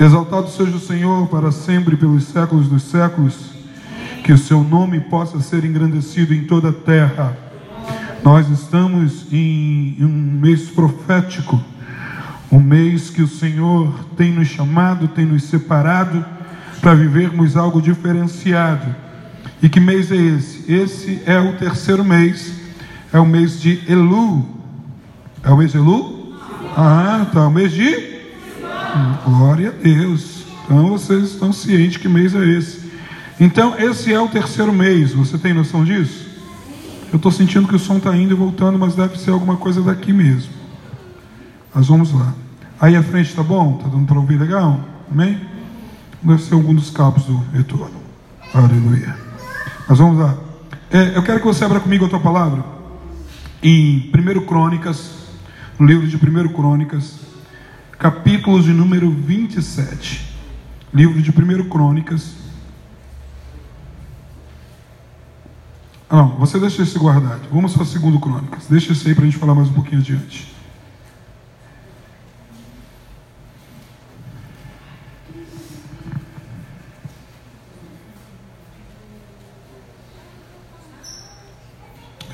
[0.00, 3.54] Exaltado seja o Senhor para sempre, pelos séculos dos séculos.
[4.24, 7.36] Que o seu nome possa ser engrandecido em toda a terra.
[8.24, 11.62] Nós estamos em um mês profético,
[12.50, 16.24] um mês que o Senhor tem nos chamado, tem nos separado
[16.80, 18.94] para vivermos algo diferenciado.
[19.62, 20.72] E que mês é esse?
[20.72, 22.52] Esse é o terceiro mês,
[23.12, 24.44] é o mês de Elu.
[25.42, 26.34] É o mês de Elu?
[26.76, 28.13] Ah, tá, o mês de
[29.24, 30.44] Glória a Deus.
[30.64, 32.84] Então vocês estão cientes que mês é esse.
[33.40, 35.12] Então, esse é o terceiro mês.
[35.12, 36.24] Você tem noção disso?
[37.12, 39.82] Eu estou sentindo que o som está indo e voltando, mas deve ser alguma coisa
[39.82, 40.52] daqui mesmo.
[41.74, 42.32] Mas vamos lá.
[42.80, 43.76] Aí a frente está bom?
[43.76, 44.80] Está dando para ouvir legal?
[45.10, 45.40] Amém?
[46.22, 48.00] Deve ser algum dos cabos do retorno.
[48.52, 49.16] Aleluia.
[49.88, 50.36] Mas vamos lá.
[50.90, 52.64] É, eu quero que você abra comigo a tua palavra.
[53.62, 55.10] Em 1 Crônicas,
[55.78, 57.23] no livro de 1 Crônicas,
[58.04, 60.36] capítulo de número 27,
[60.92, 62.34] livro de 1 Crônicas.
[66.10, 67.48] Ah, não, você deixa esse guardado.
[67.50, 68.66] Vamos para 2 Crônicas.
[68.68, 70.54] Deixa esse aí para a gente falar mais um pouquinho adiante.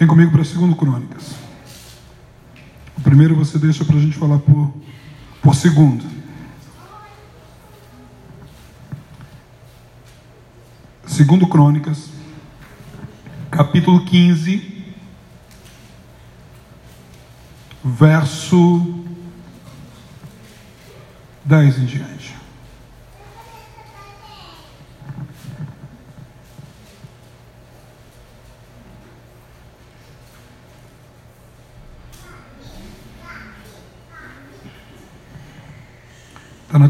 [0.00, 1.36] Vem comigo para 2 Crônicas.
[2.98, 4.89] O primeiro você deixa para a gente falar por
[5.42, 6.04] por segundo.
[11.06, 12.08] Segundo Crônicas,
[13.50, 14.94] capítulo 15,
[17.84, 19.04] verso
[21.44, 22.39] 10 em diante.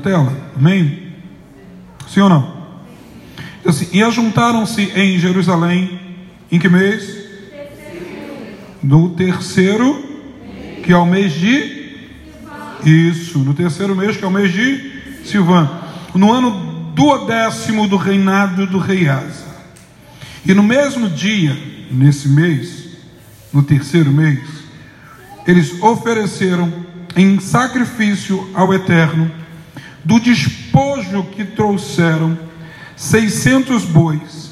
[0.00, 0.32] Tela?
[0.56, 1.10] Amém?
[2.08, 2.60] Sim ou não?
[3.64, 6.00] Assim, e ajuntaram-se em Jerusalém,
[6.50, 7.18] em que mês?
[8.82, 10.02] No terceiro,
[10.82, 11.80] que é o mês de.
[12.84, 15.70] Isso, no terceiro mês, que é o mês de Silvan.
[16.14, 16.50] No ano
[16.94, 19.50] duodécimo do reinado do rei Asa.
[20.44, 21.56] E no mesmo dia,
[21.90, 22.96] nesse mês,
[23.52, 24.40] no terceiro mês,
[25.46, 26.72] eles ofereceram
[27.14, 29.30] em sacrifício ao Eterno
[30.04, 32.38] do despojo que trouxeram
[32.96, 34.50] 600 bois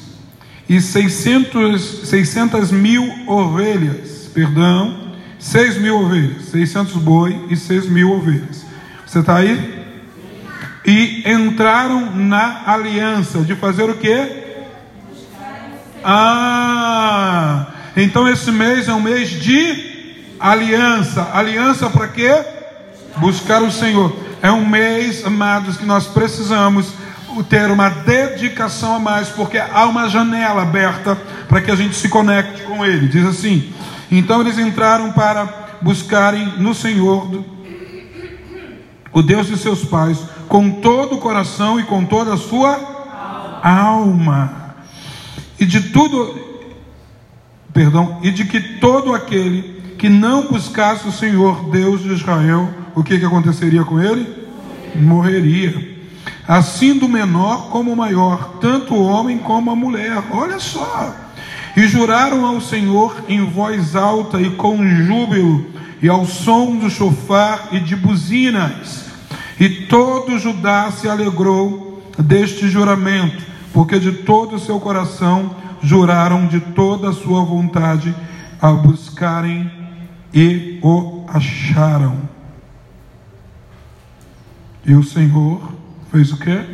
[0.68, 8.66] e 600, 600 mil ovelhas, perdão, 6 mil ovelhas, 600 boi e 6 mil ovelhas.
[9.06, 9.78] Você está aí?
[10.84, 14.44] E entraram na aliança de fazer o quê?
[16.04, 17.66] Ah,
[17.96, 21.30] então esse mês é um mês de aliança.
[21.32, 22.30] Aliança para quê?
[23.16, 24.27] Buscar o Senhor.
[24.40, 26.92] É um mês, amados, que nós precisamos
[27.48, 31.16] ter uma dedicação a mais, porque há uma janela aberta
[31.48, 33.08] para que a gente se conecte com Ele.
[33.08, 33.72] Diz assim:
[34.10, 37.44] então eles entraram para buscarem no Senhor,
[39.12, 40.18] o Deus de seus pais,
[40.48, 44.74] com todo o coração e com toda a sua alma.
[45.58, 46.38] E de tudo,
[47.72, 53.04] perdão, e de que todo aquele que não buscasse o Senhor Deus de Israel o
[53.04, 54.26] que, que aconteceria com ele?
[54.96, 55.96] Morreria.
[56.48, 60.20] Assim do menor como o maior, tanto o homem como a mulher.
[60.32, 61.14] Olha só.
[61.76, 65.64] E juraram ao Senhor em voz alta e com júbilo,
[66.02, 69.04] e ao som do chofar e de buzinas.
[69.60, 76.58] E todo Judá se alegrou deste juramento, porque de todo o seu coração juraram de
[76.58, 78.12] toda a sua vontade
[78.60, 79.70] a buscarem
[80.34, 82.37] e o acharam.
[84.88, 85.60] E o Senhor
[86.10, 86.64] fez o quê?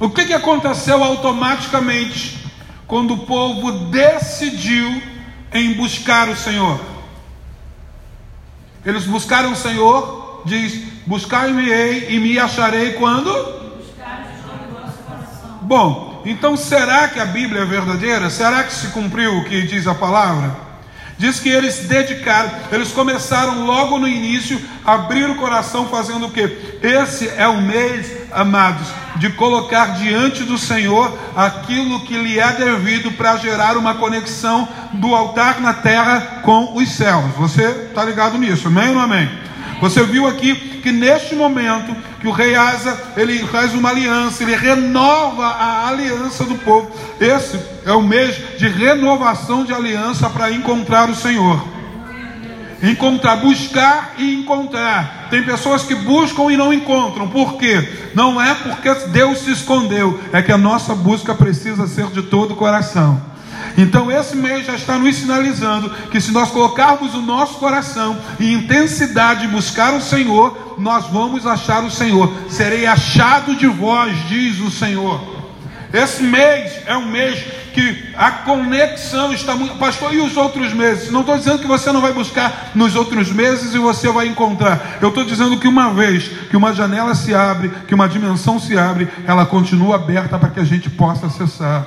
[0.00, 2.46] O que, que aconteceu automaticamente
[2.86, 5.02] quando o povo decidiu
[5.52, 6.80] em buscar o Senhor?
[8.86, 13.30] Eles buscaram o Senhor, diz: Buscar-me-ei e me acharei quando?
[15.60, 18.30] Bom, então será que a Bíblia é verdadeira?
[18.30, 20.71] Será que se cumpriu o que diz a palavra?
[21.18, 26.30] Diz que eles dedicaram, eles começaram logo no início a abrir o coração, fazendo o
[26.30, 26.78] que?
[26.82, 33.12] Esse é o mês, amados, de colocar diante do Senhor aquilo que lhe é devido
[33.12, 37.24] para gerar uma conexão do altar na terra com os céus.
[37.36, 39.30] Você está ligado nisso, amém ou não amém?
[39.82, 44.54] Você viu aqui que neste momento que o rei Asa ele faz uma aliança, ele
[44.54, 46.88] renova a aliança do povo.
[47.20, 51.60] Esse é o mês de renovação de aliança para encontrar o Senhor.
[52.80, 55.26] Encontrar, buscar e encontrar.
[55.30, 57.28] Tem pessoas que buscam e não encontram.
[57.28, 58.12] Por quê?
[58.14, 62.52] Não é porque Deus se escondeu, é que a nossa busca precisa ser de todo
[62.52, 63.31] o coração.
[63.76, 68.52] Então esse mês já está nos sinalizando que se nós colocarmos o nosso coração em
[68.54, 72.32] intensidade buscar o Senhor, nós vamos achar o Senhor.
[72.48, 75.32] Serei achado de vós, diz o Senhor.
[75.92, 79.76] Esse mês é um mês que a conexão está muito.
[79.76, 81.10] Pastor, e os outros meses?
[81.10, 84.98] Não estou dizendo que você não vai buscar nos outros meses e você vai encontrar.
[85.00, 88.76] Eu estou dizendo que uma vez que uma janela se abre, que uma dimensão se
[88.76, 91.86] abre, ela continua aberta para que a gente possa acessar.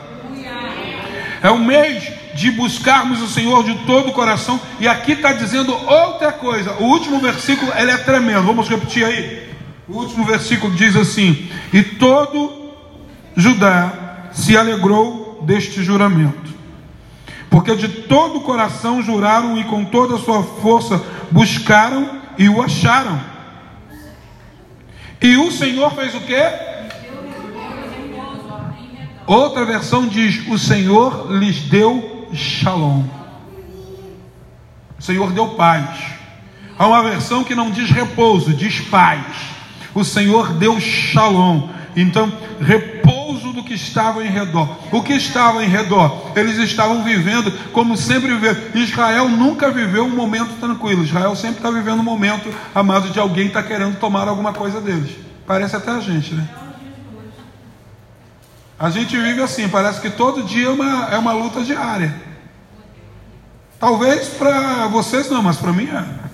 [1.46, 4.60] É o mês de buscarmos o Senhor de todo o coração.
[4.80, 6.74] E aqui está dizendo outra coisa.
[6.80, 8.48] O último versículo ele é tremendo.
[8.48, 9.48] Vamos repetir aí.
[9.88, 12.72] O último versículo diz assim: E todo
[13.36, 16.52] Judá se alegrou deste juramento,
[17.48, 21.00] porque de todo o coração juraram e com toda a sua força
[21.30, 23.22] buscaram e o acharam.
[25.22, 26.75] E o Senhor fez o que?
[29.28, 33.04] Outra versão diz: O Senhor lhes deu shalom.
[34.98, 36.16] O Senhor deu paz.
[36.78, 39.24] Há uma versão que não diz repouso, diz paz.
[39.94, 41.70] O Senhor deu shalom.
[41.96, 44.70] Então, repouso do que estava em redor.
[44.92, 46.32] O que estava em redor?
[46.36, 48.62] Eles estavam vivendo como sempre viveram.
[48.76, 51.04] Israel nunca viveu um momento tranquilo.
[51.04, 55.16] Israel sempre está vivendo um momento, amado, de alguém está querendo tomar alguma coisa deles.
[55.48, 56.46] Parece até a gente, né?
[58.78, 62.14] A gente vive assim, parece que todo dia é uma, é uma luta diária.
[63.80, 66.26] Talvez para vocês não, mas para mim é.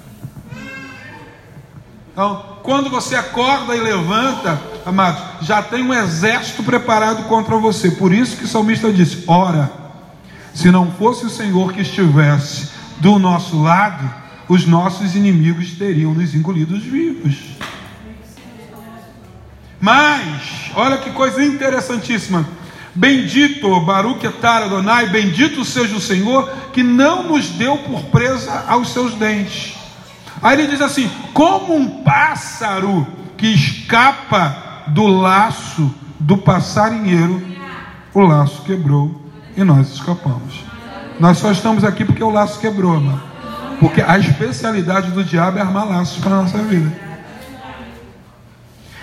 [2.11, 7.91] Então, quando você acorda e levanta, amado, já tem um exército preparado contra você.
[7.91, 9.71] Por isso que o salmista disse: Ora,
[10.53, 14.13] se não fosse o Senhor que estivesse do nosso lado,
[14.47, 17.60] os nossos inimigos teriam nos engolidos vivos.
[19.81, 22.45] Mas, olha que coisa interessantíssima.
[22.93, 28.93] Bendito Baruch etar Adonai, bendito seja o Senhor, que não nos deu por presa aos
[28.93, 29.75] seus dentes.
[30.41, 33.07] Aí ele diz assim: como um pássaro
[33.37, 37.41] que escapa do laço do passarinheiro,
[38.13, 39.19] o laço quebrou
[39.57, 40.63] e nós escapamos.
[41.19, 43.21] Nós só estamos aqui porque o laço quebrou, mano.
[43.79, 47.10] Porque a especialidade do diabo é armar laços para a nossa vida.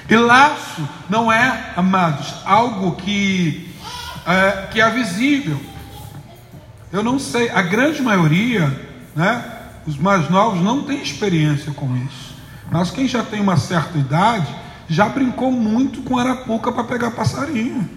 [0.09, 3.75] E laço não é, amados, algo que
[4.27, 5.61] é, que é visível.
[6.93, 9.45] Eu não sei, a grande maioria, né,
[9.87, 12.37] os mais novos não tem experiência com isso.
[12.71, 14.55] Mas quem já tem uma certa idade
[14.89, 17.89] já brincou muito com arapuca para pegar passarinho.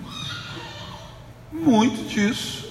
[1.52, 2.70] Muito disso.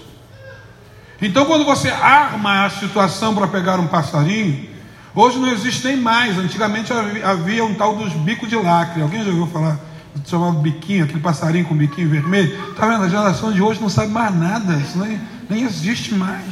[1.21, 4.70] Então, quando você arma a situação para pegar um passarinho,
[5.15, 6.39] Hoje não existem mais.
[6.39, 6.93] Antigamente
[7.25, 9.03] havia um tal dos bicos de lacre.
[9.03, 9.79] Alguém já ouviu falar?
[10.27, 12.71] Chamado biquinho, aquele passarinho com biquinho vermelho.
[12.71, 13.05] Está vendo?
[13.05, 14.75] A geração de hoje não sabe mais nada.
[14.75, 16.45] Isso nem, nem existe mais.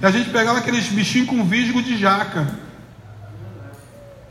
[0.00, 2.46] E a gente pegava aqueles bichinhos com visgo de jaca.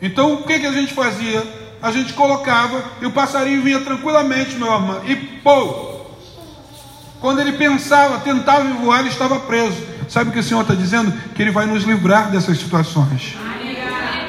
[0.01, 1.43] Então o que, que a gente fazia?
[1.81, 5.97] A gente colocava e o passarinho vinha tranquilamente, meu irmão, e pô!
[7.19, 9.77] Quando ele pensava, tentava voar, ele estava preso.
[10.07, 11.11] Sabe o que o Senhor está dizendo?
[11.33, 13.35] Que Ele vai nos livrar dessas situações.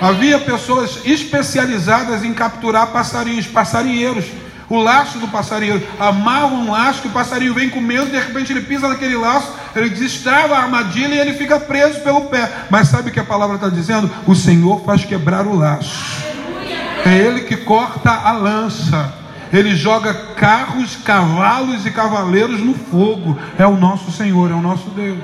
[0.01, 4.27] Havia pessoas especializadas em capturar passarinhos, passarinheiros.
[4.69, 8.61] O laço do passarinheiro amarra um laço que o passarinho vem comendo, de repente ele
[8.61, 12.51] pisa naquele laço, ele destrava a armadilha e ele fica preso pelo pé.
[12.69, 14.11] Mas sabe o que a palavra está dizendo?
[14.27, 16.29] O Senhor faz quebrar o laço.
[17.05, 19.15] É Ele que corta a lança.
[19.51, 23.39] Ele joga carros, cavalos e cavaleiros no fogo.
[23.59, 25.19] É o nosso Senhor, é o nosso Deus.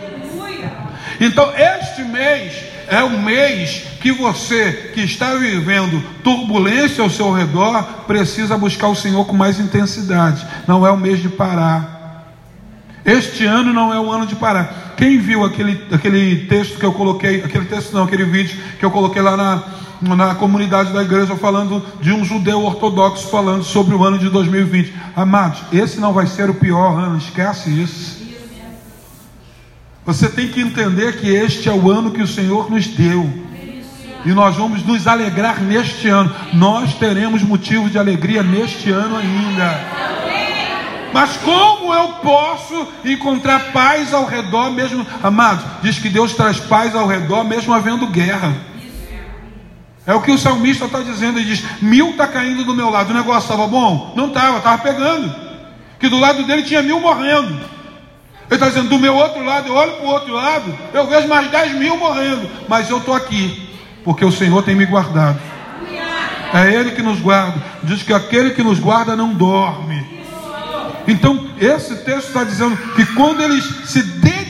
[1.21, 2.54] Então, este mês
[2.88, 8.95] é o mês que você que está vivendo turbulência ao seu redor precisa buscar o
[8.95, 10.47] Senhor com mais intensidade.
[10.69, 12.35] Não é o mês de parar.
[13.03, 14.93] Este ano não é o ano de parar.
[14.95, 18.91] Quem viu aquele, aquele texto que eu coloquei, aquele texto não, aquele vídeo que eu
[18.91, 24.05] coloquei lá na, na comunidade da igreja falando de um judeu ortodoxo falando sobre o
[24.05, 24.93] ano de 2020.
[25.17, 28.23] Amados, esse não vai ser o pior ano, esquece isso.
[30.05, 33.44] Você tem que entender que este é o ano que o Senhor nos deu.
[34.25, 36.35] E nós vamos nos alegrar neste ano.
[36.52, 39.81] Nós teremos motivo de alegria neste ano ainda.
[41.12, 45.64] Mas como eu posso encontrar paz ao redor mesmo, amados?
[45.83, 48.52] Diz que Deus traz paz ao redor mesmo havendo guerra.
[50.07, 51.38] É o que o salmista está dizendo.
[51.38, 53.11] Ele diz: mil está caindo do meu lado.
[53.11, 54.12] O negócio estava bom?
[54.16, 55.35] Não estava, estava pegando.
[56.00, 57.75] Que do lado dele tinha mil morrendo.
[58.50, 61.26] Ele está dizendo, do meu outro lado, eu olho para o outro lado, eu vejo
[61.28, 63.74] mais 10 mil morrendo, mas eu estou aqui.
[64.05, 65.41] Porque o Senhor tem me guardado.
[66.53, 67.61] É Ele que nos guarda.
[67.83, 70.23] Diz que aquele que nos guarda não dorme.
[71.07, 74.03] Então, esse texto está dizendo que quando eles se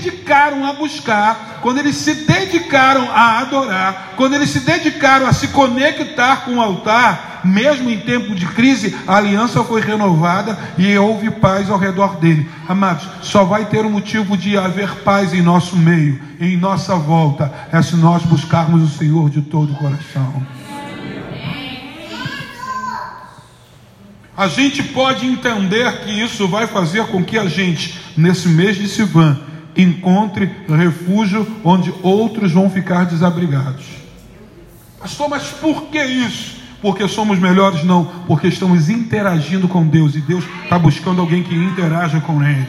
[0.04, 5.48] dedicaram a buscar, quando eles se dedicaram a adorar, quando eles se dedicaram a se
[5.48, 11.30] conectar com o altar, mesmo em tempo de crise, a aliança foi renovada e houve
[11.30, 12.48] paz ao redor dele.
[12.68, 17.52] Amados, só vai ter um motivo de haver paz em nosso meio, em nossa volta,
[17.72, 20.42] é se nós buscarmos o Senhor de todo o coração.
[24.36, 28.88] A gente pode entender que isso vai fazer com que a gente, nesse mês de
[28.88, 29.38] Sivan,
[29.76, 33.84] encontre refúgio onde outros vão ficar desabrigados.
[35.00, 36.62] Pastor, mas por que isso?
[36.80, 37.82] Porque somos melhores?
[37.84, 42.66] Não, porque estamos interagindo com Deus e Deus está buscando alguém que interaja com Ele.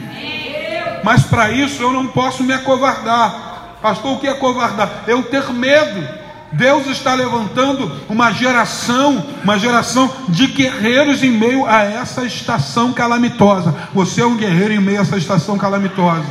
[1.04, 3.78] Mas para isso eu não posso me acovardar.
[3.80, 5.04] Pastor, o que é acovardar?
[5.06, 6.26] Eu ter medo.
[6.52, 13.74] Deus está levantando uma geração, uma geração de guerreiros em meio a essa estação calamitosa.
[13.92, 16.26] Você é um guerreiro em meio a essa estação calamitosa.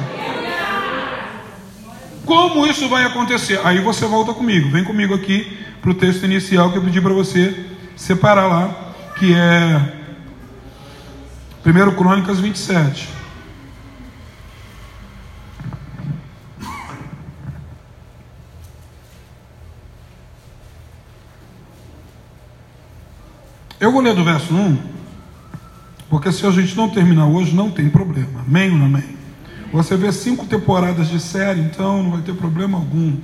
[2.26, 3.60] Como isso vai acontecer?
[3.64, 7.14] Aí você volta comigo, vem comigo aqui para o texto inicial que eu pedi para
[7.14, 7.66] você
[7.96, 9.94] separar lá, que é
[11.66, 13.10] 1 Crônicas 27.
[23.80, 24.78] Eu vou ler do verso 1,
[26.10, 28.42] porque se a gente não terminar hoje, não tem problema.
[28.48, 29.15] Amém ou não amém?
[29.76, 33.18] Você vê cinco temporadas de série, então não vai ter problema algum.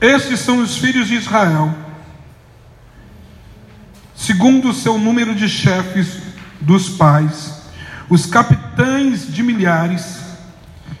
[0.00, 1.74] Estes são os filhos de Israel,
[4.16, 6.22] segundo o seu número de chefes
[6.58, 7.60] dos pais,
[8.08, 10.20] os capitães de milhares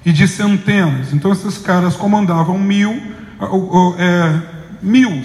[0.04, 1.14] e de centenas.
[1.14, 2.92] Então, esses caras comandavam mil
[3.96, 4.42] é,
[4.82, 5.24] mil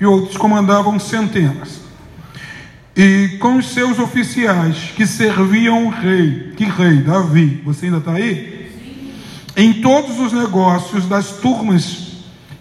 [0.00, 1.79] e outros comandavam centenas.
[2.96, 6.96] E com os seus oficiais que serviam o rei, que rei?
[6.98, 8.70] Davi, você ainda está aí?
[9.56, 12.08] Em todos os negócios das turmas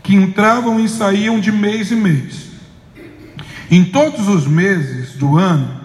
[0.04, 2.50] que entravam e saíam de mês em mês.
[3.72, 5.80] Em todos os meses do ano,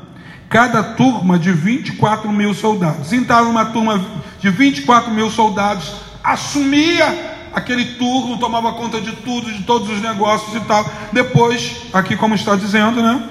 [0.48, 3.12] cada turma de 24 mil soldados.
[3.12, 4.04] Entrava uma turma
[4.40, 10.54] de 24 mil soldados, assumia aquele turno tomava conta de tudo, de todos os negócios
[10.56, 10.84] e tal.
[11.12, 13.22] Depois, aqui como está dizendo, né?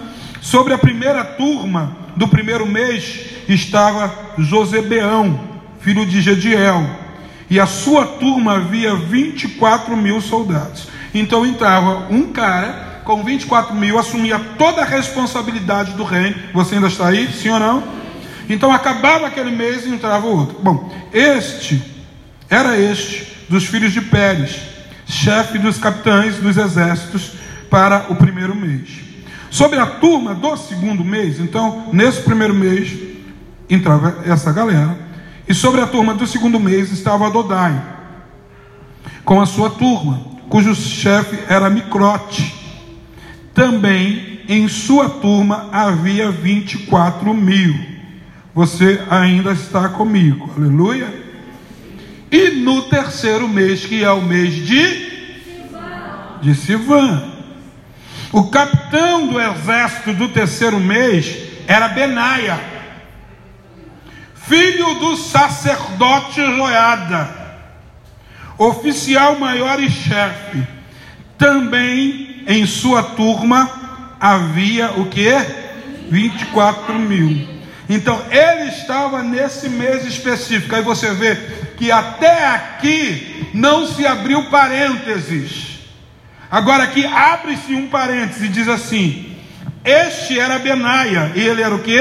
[0.43, 5.39] Sobre a primeira turma do primeiro mês estava Josebeão,
[5.79, 6.85] filho de Gediel,
[7.50, 10.89] e a sua turma havia 24 mil soldados.
[11.15, 16.35] Então entrava um cara com 24 mil, assumia toda a responsabilidade do reino.
[16.53, 17.31] Você ainda está aí?
[17.31, 17.81] Sim ou não?
[18.50, 20.59] Então acabava aquele mês e entrava outro.
[20.62, 21.81] Bom, este
[22.50, 24.59] era este dos filhos de Pérez,
[25.07, 27.31] chefe dos capitães dos exércitos,
[27.69, 29.12] para o primeiro mês.
[29.53, 32.91] Sobre a turma do segundo mês, então, nesse primeiro mês,
[33.69, 34.98] entrava essa galera,
[35.48, 37.79] e sobre a turma do segundo mês estava Dodai,
[39.24, 40.19] com a sua turma,
[40.50, 42.51] cujo chefe era Microte.
[43.53, 47.75] Também em sua turma havia 24 mil.
[48.55, 51.13] Você ainda está comigo, aleluia.
[52.31, 55.13] E no terceiro mês, que é o mês de
[56.41, 57.32] de Sivan.
[58.33, 61.37] O capitão do exército do terceiro mês
[61.67, 62.59] era Benaia,
[64.33, 67.29] filho do sacerdote Joiada,
[68.57, 70.67] oficial maior e chefe.
[71.37, 73.69] Também em sua turma
[74.19, 75.31] havia o que?
[76.09, 77.47] 24 mil.
[77.87, 80.73] Então ele estava nesse mês específico.
[80.73, 81.35] Aí você vê
[81.77, 85.72] que até aqui não se abriu parênteses.
[86.53, 89.36] Agora aqui abre-se um parêntese e diz assim:
[89.83, 91.98] Este era Benaia, e ele era o que?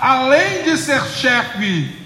[0.00, 1.96] além de ser chefe,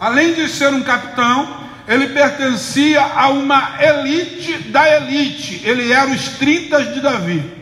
[0.00, 5.60] além de ser um capitão, ele pertencia a uma elite da elite.
[5.64, 7.52] Ele era os 30 de Davi.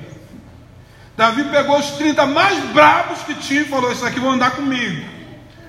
[1.16, 5.04] Davi pegou os 30 mais bravos que tinha e falou: Isso aqui vão andar comigo.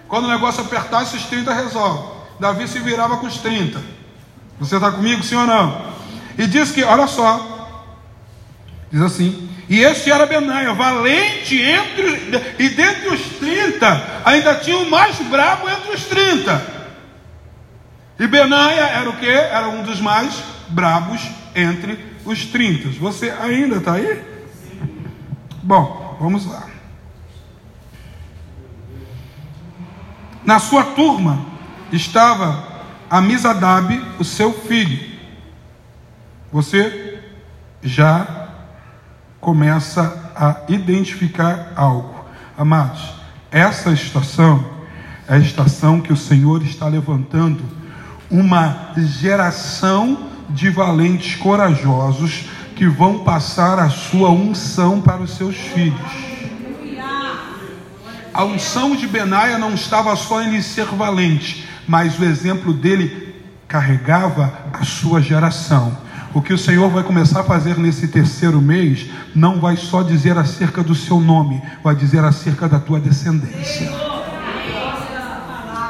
[0.08, 2.11] Quando o negócio apertar, esses 30 resolve.
[2.42, 3.80] Davi se virava com os 30.
[4.60, 5.80] Você está comigo, sim ou não?
[6.36, 7.70] E diz que, olha só,
[8.92, 12.20] diz assim: E este era Benaia, valente entre os,
[12.58, 16.82] e dentre os 30, ainda tinha o mais bravo entre os 30.
[18.20, 19.30] E Benaia era o que?
[19.30, 20.34] Era um dos mais
[20.70, 21.22] bravos
[21.54, 22.90] entre os 30.
[23.00, 24.20] Você ainda está aí?
[25.62, 26.68] Bom, vamos lá.
[30.44, 31.51] Na sua turma
[31.92, 32.72] estava
[33.10, 35.12] Amizadab, o seu filho.
[36.52, 37.20] Você
[37.82, 38.48] já
[39.40, 42.26] começa a identificar algo.
[42.58, 43.02] Amados,
[43.52, 44.64] essa estação
[45.28, 47.64] é a estação que o Senhor está levantando
[48.30, 52.46] uma geração de valentes corajosos
[52.76, 56.00] que vão passar a sua unção para os seus filhos.
[58.34, 63.36] A unção de Benaia não estava só em ser valente, mas o exemplo dele
[63.68, 65.98] carregava a sua geração.
[66.34, 70.38] O que o Senhor vai começar a fazer nesse terceiro mês não vai só dizer
[70.38, 73.92] acerca do seu nome, vai dizer acerca da tua descendência.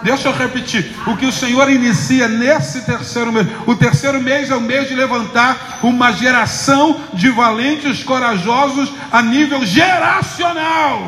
[0.04, 0.92] Deixa eu repetir.
[1.06, 3.48] O que o Senhor inicia nesse terceiro mês.
[3.68, 9.64] O terceiro mês é o mês de levantar uma geração de valentes, corajosos a nível
[9.64, 11.08] geracional.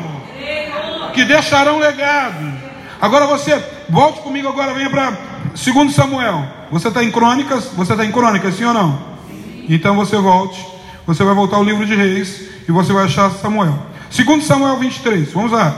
[1.12, 2.73] Que deixarão legado.
[3.00, 5.12] Agora você, volte comigo agora, venha para
[5.54, 6.44] 2 Samuel.
[6.70, 7.66] Você está em crônicas?
[7.76, 8.98] Você está em crônicas, sim ou não?
[9.68, 10.64] Então você volte,
[11.06, 13.78] você vai voltar ao livro de Reis e você vai achar Samuel.
[14.10, 15.74] Segundo Samuel 23, vamos lá.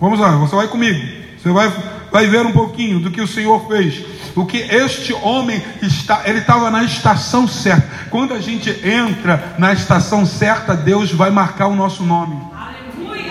[0.00, 1.00] Vamos lá, você vai comigo.
[1.40, 1.72] Você vai,
[2.10, 4.04] vai ver um pouquinho do que o Senhor fez.
[4.34, 7.88] O que este homem está, ele estava na estação certa.
[8.10, 12.55] Quando a gente entra na estação certa, Deus vai marcar o nosso nome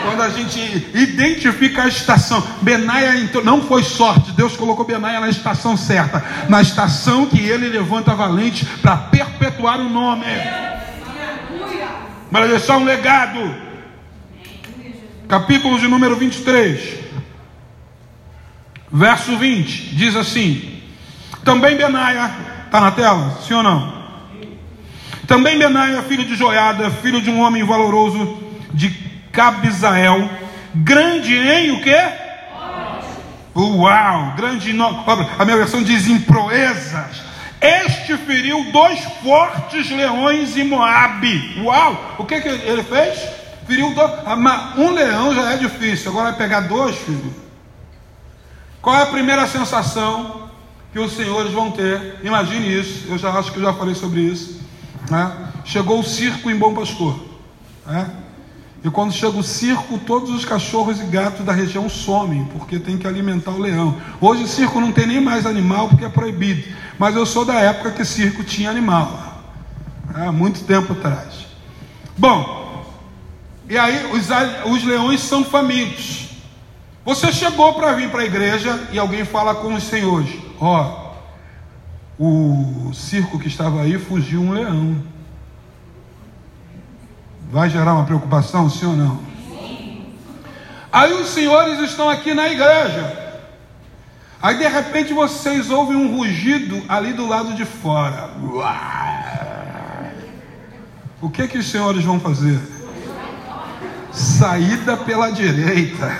[0.05, 0.59] quando a gente
[0.93, 2.45] identifica a estação.
[2.61, 7.67] Benaia então, não foi sorte, Deus colocou Benaia na estação certa, na estação que ele
[7.67, 10.25] levanta valente para perpetuar o nome,
[12.31, 13.65] para deixar um legado.
[15.27, 16.99] Capítulo de número 23,
[18.91, 20.81] verso 20, diz assim:
[21.43, 22.29] Também Benaia,
[22.65, 23.39] está na tela?
[23.41, 23.95] Sim ou não?
[25.25, 28.37] Também Benaia, filho de Joiada, filho de um homem valoroso
[28.71, 29.04] de
[29.35, 30.29] Cabizael,
[30.73, 32.01] grande em o quê?
[33.55, 37.23] Uau, grande em A minha versão diz em proezas.
[37.61, 41.61] Este feriu dois fortes leões em Moabe.
[41.63, 43.19] Uau, o que, que ele fez?
[43.67, 44.11] Feriu dois.
[44.25, 47.33] Ah, um leão já é difícil, agora vai pegar dois, filho.
[48.81, 50.49] Qual é a primeira sensação
[50.93, 52.19] que os senhores vão ter?
[52.23, 54.61] Imagine isso, eu já acho que eu já falei sobre isso.
[55.09, 55.31] Né?
[55.63, 57.19] Chegou o circo em Bom Pastor.
[57.85, 58.09] Né?
[58.85, 62.99] E quando chega o circo, todos os cachorros e gatos da região somem, porque tem
[62.99, 63.99] que alimentar o leão.
[64.21, 66.63] Hoje o circo não tem nem mais animal porque é proibido.
[66.99, 69.41] Mas eu sou da época que circo tinha animal.
[70.13, 71.47] Há muito tempo atrás.
[72.15, 72.85] Bom,
[73.67, 74.27] e aí os,
[74.71, 76.29] os leões são famintos.
[77.03, 81.15] Você chegou para vir para a igreja e alguém fala com os senhores: Ó,
[82.19, 85.14] oh, o circo que estava aí fugiu um leão.
[87.55, 89.17] Vai gerar uma preocupação, sim ou não?
[89.47, 90.13] Sim.
[90.91, 93.39] Aí os senhores estão aqui na igreja.
[94.41, 98.29] Aí de repente vocês ouvem um rugido ali do lado de fora.
[101.21, 102.59] O que que os senhores vão fazer?
[104.11, 106.13] Saída pela direita.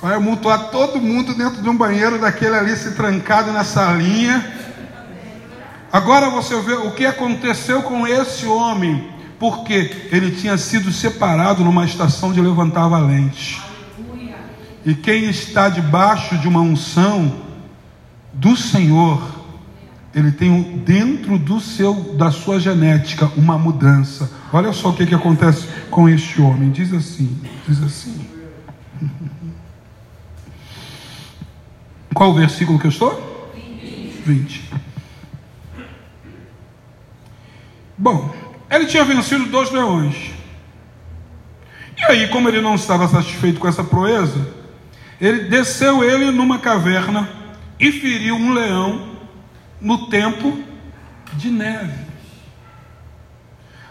[0.00, 4.50] Vai mutuar todo mundo dentro de um banheiro daquele ali se trancado na salinha.
[5.92, 11.86] Agora você vê o que aconteceu com esse homem porque ele tinha sido separado numa
[11.86, 13.58] estação de levantar valente.
[14.84, 17.40] E quem está debaixo de uma unção
[18.34, 19.40] do Senhor,
[20.14, 24.30] ele tem dentro do seu da sua genética uma mudança.
[24.52, 26.70] Olha só o que, que acontece com este homem.
[26.70, 28.20] Diz assim, diz assim.
[32.12, 33.50] Qual o versículo que eu estou?
[33.54, 34.22] 20.
[34.26, 34.70] 20.
[37.96, 38.34] Bom,
[38.70, 40.30] ele tinha vencido dois leões.
[41.98, 44.54] E aí, como ele não estava satisfeito com essa proeza,
[45.20, 47.28] ele desceu ele numa caverna
[47.78, 49.16] e feriu um leão
[49.80, 50.62] no tempo
[51.34, 52.10] de neve.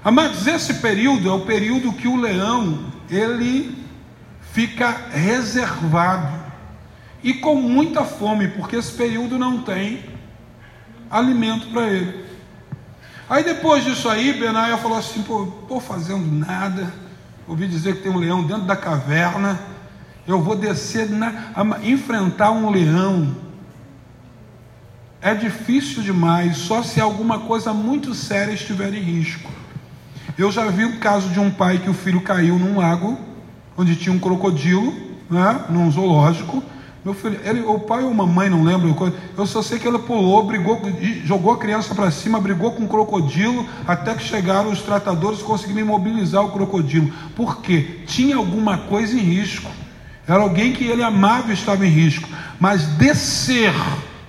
[0.03, 3.77] Amados, esse período é o período que o leão ele
[4.53, 6.39] fica reservado
[7.21, 10.03] e com muita fome, porque esse período não tem
[11.11, 12.28] alimento para ele.
[13.29, 16.91] Aí depois disso aí, Benaia falou assim: pô, estou fazendo nada.
[17.47, 19.59] Ouvi dizer que tem um leão dentro da caverna.
[20.27, 23.35] Eu vou descer, na, enfrentar um leão.
[25.21, 29.49] É difícil demais, só se alguma coisa muito séria estiver em risco.
[30.37, 33.19] Eu já vi o caso de um pai que o filho caiu num lago,
[33.77, 34.95] onde tinha um crocodilo,
[35.29, 36.63] né, num zoológico,
[37.03, 40.45] meu filho, ele, o pai ou mamãe, não lembro, eu só sei que ele pulou,
[40.45, 40.81] brigou,
[41.23, 45.43] jogou a criança para cima, brigou com o crocodilo, até que chegaram os tratadores e
[45.43, 47.09] conseguiram imobilizar o crocodilo.
[47.35, 48.01] Por quê?
[48.05, 49.71] Tinha alguma coisa em risco.
[50.27, 52.27] Era alguém que ele amava e estava em risco.
[52.59, 53.73] Mas descer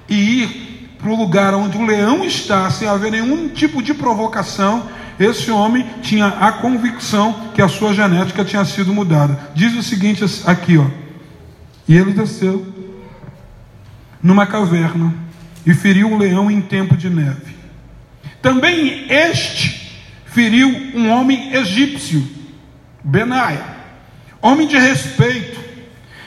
[0.08, 4.84] e ir para o lugar onde o leão está, sem haver nenhum tipo de provocação,
[5.18, 9.50] esse homem tinha a convicção que a sua genética tinha sido mudada.
[9.54, 10.99] Diz o seguinte aqui, ó.
[11.90, 12.64] E ele desceu
[14.22, 15.12] numa caverna
[15.66, 17.56] e feriu um leão em tempo de neve.
[18.40, 22.24] Também este feriu um homem egípcio,
[23.02, 23.64] Benaia,
[24.40, 25.58] homem de respeito.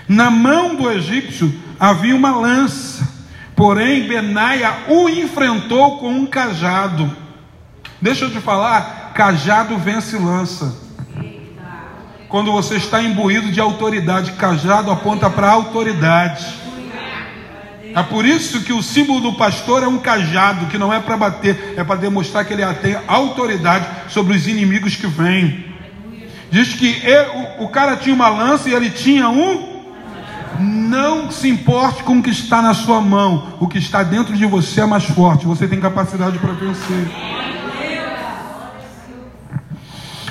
[0.05, 3.07] Na mão do egípcio havia uma lança,
[3.55, 7.09] porém Benaia o enfrentou com um cajado.
[8.01, 10.82] Deixa eu te falar, cajado vence lança.
[12.33, 16.43] Quando você está imbuído de autoridade, cajado aponta para autoridade.
[17.93, 21.15] É por isso que o símbolo do pastor é um cajado, que não é para
[21.15, 25.75] bater, é para demonstrar que ele tem autoridade sobre os inimigos que vêm.
[26.49, 29.83] Diz que ele, o, o cara tinha uma lança e ele tinha um.
[30.59, 34.47] Não se importe com o que está na sua mão, o que está dentro de
[34.47, 37.62] você é mais forte, você tem capacidade para vencer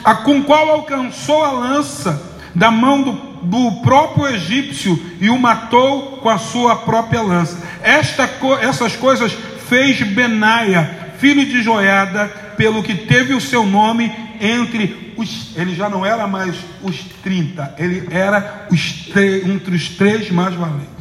[0.04, 3.12] a com qual alcançou a lança da mão do,
[3.42, 7.58] do próprio egípcio e o matou com a sua própria lança.
[7.82, 8.28] Esta,
[8.60, 9.32] essas coisas
[9.68, 15.56] fez Benaia, filho de Joiada, pelo que teve o seu nome entre os.
[15.56, 19.08] Ele já não era mais os 30, ele era os,
[19.46, 20.92] entre os três mais valentes.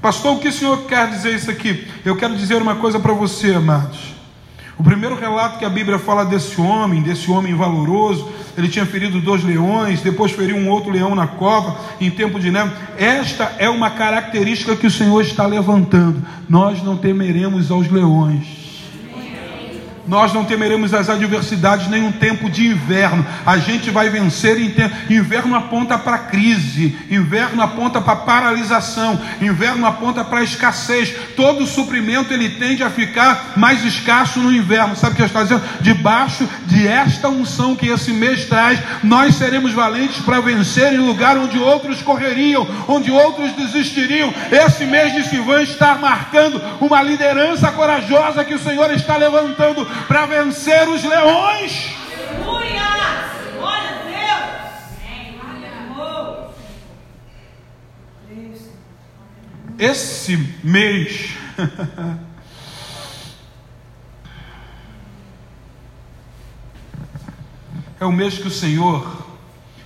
[0.00, 1.88] Pastor, o que o senhor quer dizer isso aqui?
[2.04, 4.13] Eu quero dizer uma coisa para você, amados.
[4.78, 9.20] O primeiro relato que a Bíblia fala desse homem, desse homem valoroso, ele tinha ferido
[9.20, 12.72] dois leões, depois feriu um outro leão na cova, em tempo de neve.
[12.96, 16.22] Esta é uma característica que o Senhor está levantando.
[16.48, 18.53] Nós não temeremos aos leões
[20.06, 23.24] nós não temeremos as adversidades nem um tempo de inverno.
[23.44, 24.94] A gente vai vencer em tempo.
[25.10, 31.14] Inverno aponta para crise, inverno aponta para paralisação, inverno aponta para escassez.
[31.36, 34.96] Todo suprimento ele tende a ficar mais escasso no inverno.
[34.96, 35.62] Sabe o que está dizendo?
[35.80, 41.36] Debaixo de esta unção que esse mês traz, nós seremos valentes para vencer em lugar
[41.38, 44.32] onde outros correriam, onde outros desistiriam.
[44.50, 50.26] Esse mês de Sivan está marcando uma liderança corajosa que o Senhor está levantando para
[50.26, 51.94] vencer os leões.
[52.36, 52.82] Aleluia!
[53.56, 54.02] Glória a
[58.28, 58.68] Deus!
[59.78, 61.34] Esse mês.
[68.00, 69.24] é o mês que o Senhor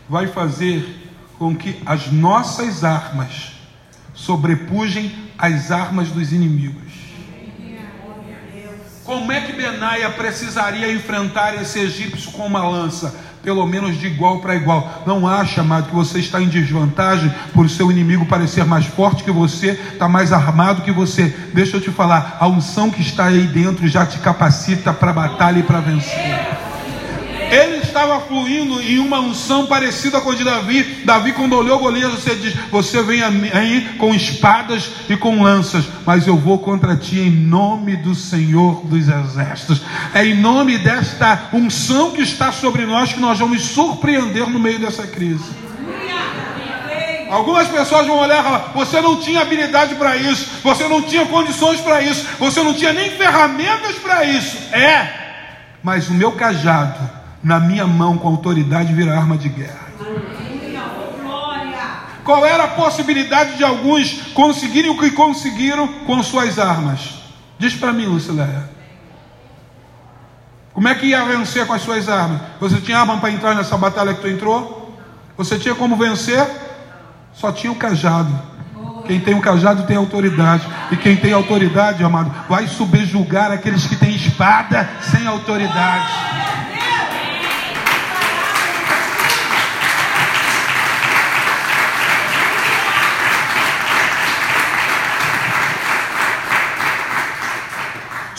[0.09, 3.53] vai fazer com que as nossas armas
[4.15, 6.88] sobrepujem as armas dos inimigos.
[9.09, 13.15] Como é que Benaia precisaria enfrentar esse egípcio com uma lança?
[13.43, 15.03] Pelo menos de igual para igual.
[15.07, 19.31] Não acha, amado, que você está em desvantagem por seu inimigo parecer mais forte que
[19.31, 21.35] você, está mais armado que você.
[21.55, 25.61] Deixa eu te falar, a unção que está aí dentro já te capacita para batalha
[25.61, 26.68] e para vencer.
[27.51, 30.83] Ele estava fluindo em uma unção parecida com a de Davi.
[31.05, 36.27] Davi, quando olhou Golias, você diz: Você vem aí com espadas e com lanças, mas
[36.27, 39.81] eu vou contra ti em nome do Senhor dos Exércitos.
[40.15, 44.79] É em nome desta unção que está sobre nós que nós vamos surpreender no meio
[44.79, 45.45] dessa crise.
[47.31, 51.25] Algumas pessoas vão olhar e falar: você não tinha habilidade para isso, você não tinha
[51.25, 54.57] condições para isso, você não tinha nem ferramentas para isso.
[54.71, 55.13] É,
[55.83, 59.89] mas o meu cajado na minha mão com autoridade vira arma de guerra.
[62.25, 67.15] Qual era a possibilidade de alguns conseguirem o que conseguiram com suas armas?
[67.59, 68.69] Diz para mim, Lucileia.
[70.75, 72.41] Como é que ia vencer com as suas armas?
[72.61, 74.95] Você tinha arma para entrar nessa batalha que tu entrou?
[75.39, 76.47] Você tinha como vencer?
[77.33, 78.31] Só tinha o cajado.
[79.07, 80.69] Quem tem o cajado tem autoridade.
[80.93, 86.38] E quem tem autoridade, amado, vai subjugar aqueles que têm espada sem autoridade.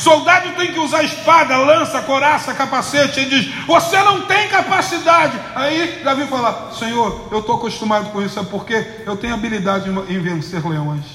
[0.10, 3.20] Soldado tem que usar espada, lança, coraça, capacete.
[3.20, 5.40] Ele diz: Você não tem capacidade.
[5.54, 10.20] Aí Davi fala: Senhor, eu estou acostumado com isso, é porque eu tenho habilidade em
[10.20, 11.06] vencer leões.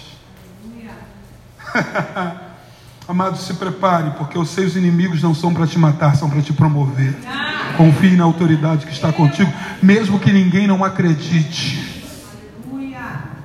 [3.08, 6.52] Amado, se prepare, porque os seus inimigos não são para te matar, são para te
[6.52, 7.16] promover.
[7.76, 9.52] Confie na autoridade que está contigo,
[9.82, 11.93] mesmo que ninguém não acredite.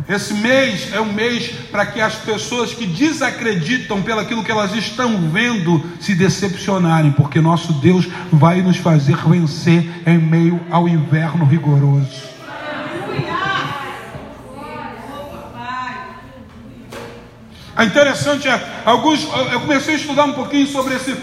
[0.10, 5.30] Esse mês é um mês para que as pessoas que desacreditam pelaquilo que elas estão
[5.30, 12.28] vendo se decepcionarem, porque nosso Deus vai nos fazer vencer em meio ao inverno rigoroso.
[17.78, 21.16] É interessante, é, alguns, eu comecei a estudar um pouquinho sobre esse,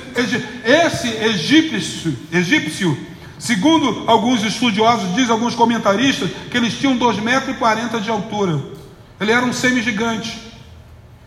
[0.65, 2.97] esse egípcio, egípcio,
[3.37, 8.76] segundo alguns estudiosos, diz alguns comentaristas, que eles tinham 2,40 metros de altura.
[9.21, 10.47] Ele era um semi-gigante.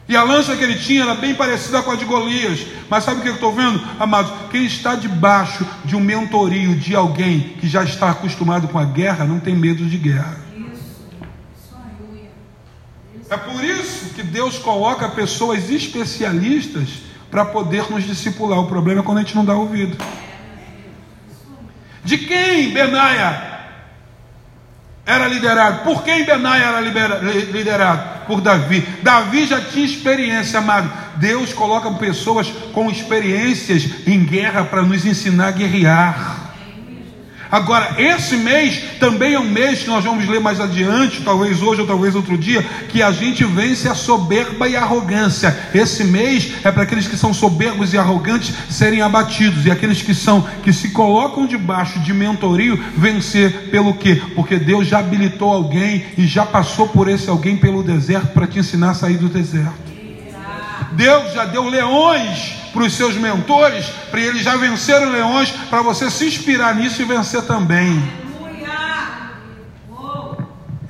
[0.08, 2.66] E a lança que ele tinha era bem parecida com a de Golias.
[2.90, 4.32] Mas sabe o que eu estou vendo, amados?
[4.50, 9.26] Quem está debaixo de um mentorio de alguém que já está acostumado com a guerra,
[9.26, 10.38] não tem medo de guerra.
[13.30, 16.90] É por isso que Deus coloca pessoas especialistas
[17.30, 18.60] para poder nos discipular.
[18.60, 19.96] O problema é quando a gente não dá ouvido.
[22.04, 23.49] De quem Benaia
[25.10, 25.84] era liderado?
[25.84, 28.26] Por quem Benaia era liderado?
[28.28, 28.88] Por Davi.
[29.02, 30.92] Davi já tinha experiência, amado.
[31.16, 36.39] Deus coloca pessoas com experiências em guerra para nos ensinar a guerrear.
[37.52, 41.82] Agora, esse mês também é um mês que nós vamos ler mais adiante, talvez hoje
[41.82, 45.58] ou talvez outro dia, que a gente vence a soberba e a arrogância.
[45.74, 50.14] Esse mês é para aqueles que são soberbos e arrogantes serem abatidos, e aqueles que
[50.14, 54.22] são que se colocam debaixo de mentorio vencer pelo quê?
[54.36, 58.60] Porque Deus já habilitou alguém e já passou por esse alguém pelo deserto para te
[58.60, 59.89] ensinar a sair do deserto.
[61.00, 66.12] Deus já deu leões para os seus mentores, para eles já venceram leões, para você
[66.12, 68.04] se inspirar nisso e vencer também.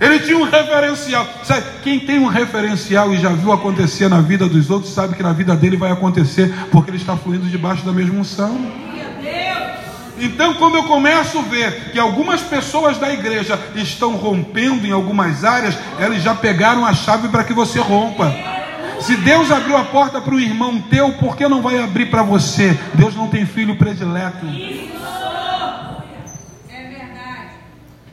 [0.02, 1.28] Ele tinha um referencial.
[1.44, 5.22] Sabe, quem tem um referencial e já viu acontecer na vida dos outros, sabe que
[5.22, 8.60] na vida dele vai acontecer, porque ele está fluindo debaixo da mesma unção.
[10.18, 15.46] Então, quando eu começo a ver que algumas pessoas da igreja estão rompendo em algumas
[15.46, 18.59] áreas, eles já pegaram a chave para que você rompa.
[19.02, 22.22] Se Deus abriu a porta para o irmão teu, por que não vai abrir para
[22.22, 22.78] você?
[22.94, 24.46] Deus não tem filho predileto.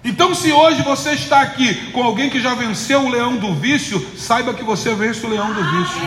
[0.04, 4.00] Então, se hoje você está aqui com alguém que já venceu o leão do vício,
[4.16, 6.00] saiba que você vence o leão do vício.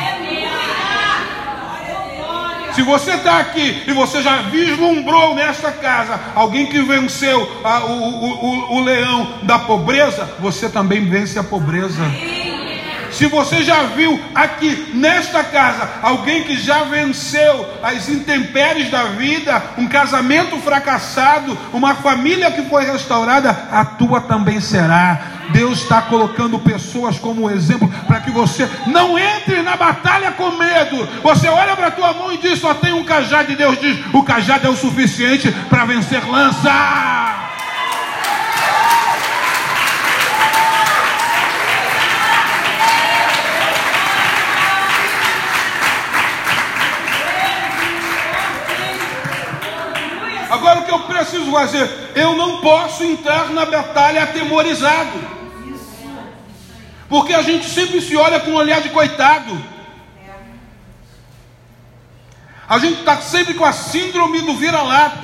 [2.74, 7.92] Se você está aqui e você já vislumbrou nesta casa alguém que venceu a, o,
[7.92, 12.02] o, o, o leão da pobreza, você também vence a pobreza.
[13.20, 19.62] Se você já viu aqui nesta casa alguém que já venceu as intempéries da vida,
[19.78, 25.20] um casamento fracassado, uma família que foi restaurada, a tua também será.
[25.50, 31.06] Deus está colocando pessoas como exemplo para que você não entre na batalha com medo.
[31.22, 34.00] Você olha para a tua mão e diz: só tem um cajado, e Deus diz:
[34.14, 36.70] o cajado é o suficiente para vencer lança.
[50.60, 51.90] Agora o que eu preciso fazer?
[52.14, 55.18] Eu não posso entrar na batalha atemorizado.
[57.08, 59.58] Porque a gente sempre se olha com um olhar de coitado.
[62.68, 65.18] A gente está sempre com a síndrome do vira-lata,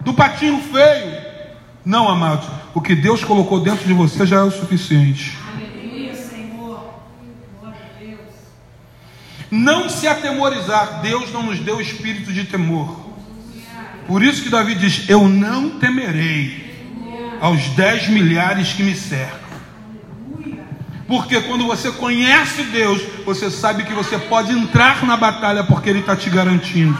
[0.00, 1.26] do patinho feio.
[1.84, 5.36] Não, amados, o que Deus colocou dentro de você já é o suficiente.
[9.50, 13.05] Não se atemorizar, Deus não nos deu espírito de temor.
[14.06, 16.64] Por isso que Davi diz: Eu não temerei
[17.40, 19.46] aos dez milhares que me cercam.
[21.06, 26.00] Porque quando você conhece Deus, você sabe que você pode entrar na batalha porque Ele
[26.00, 26.98] está te garantindo.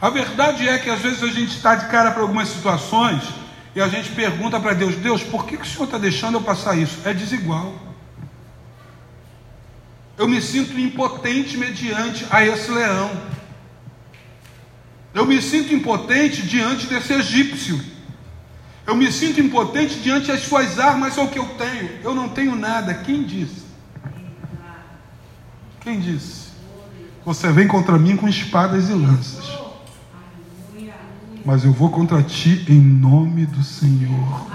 [0.00, 3.22] A verdade é que às vezes a gente está de cara para algumas situações
[3.74, 6.42] e a gente pergunta para Deus: Deus, por que, que o Senhor está deixando eu
[6.42, 6.98] passar isso?
[7.04, 7.93] É desigual.
[10.16, 13.10] Eu me sinto impotente mediante a esse leão.
[15.12, 17.80] Eu me sinto impotente diante desse egípcio.
[18.86, 21.90] Eu me sinto impotente diante das suas armas, é o que eu tenho.
[22.02, 22.94] Eu não tenho nada.
[22.94, 23.64] Quem disse?
[25.80, 26.48] Quem disse?
[27.24, 29.44] Você vem contra mim com espadas e lanças.
[31.44, 34.46] Mas eu vou contra ti em nome do Senhor.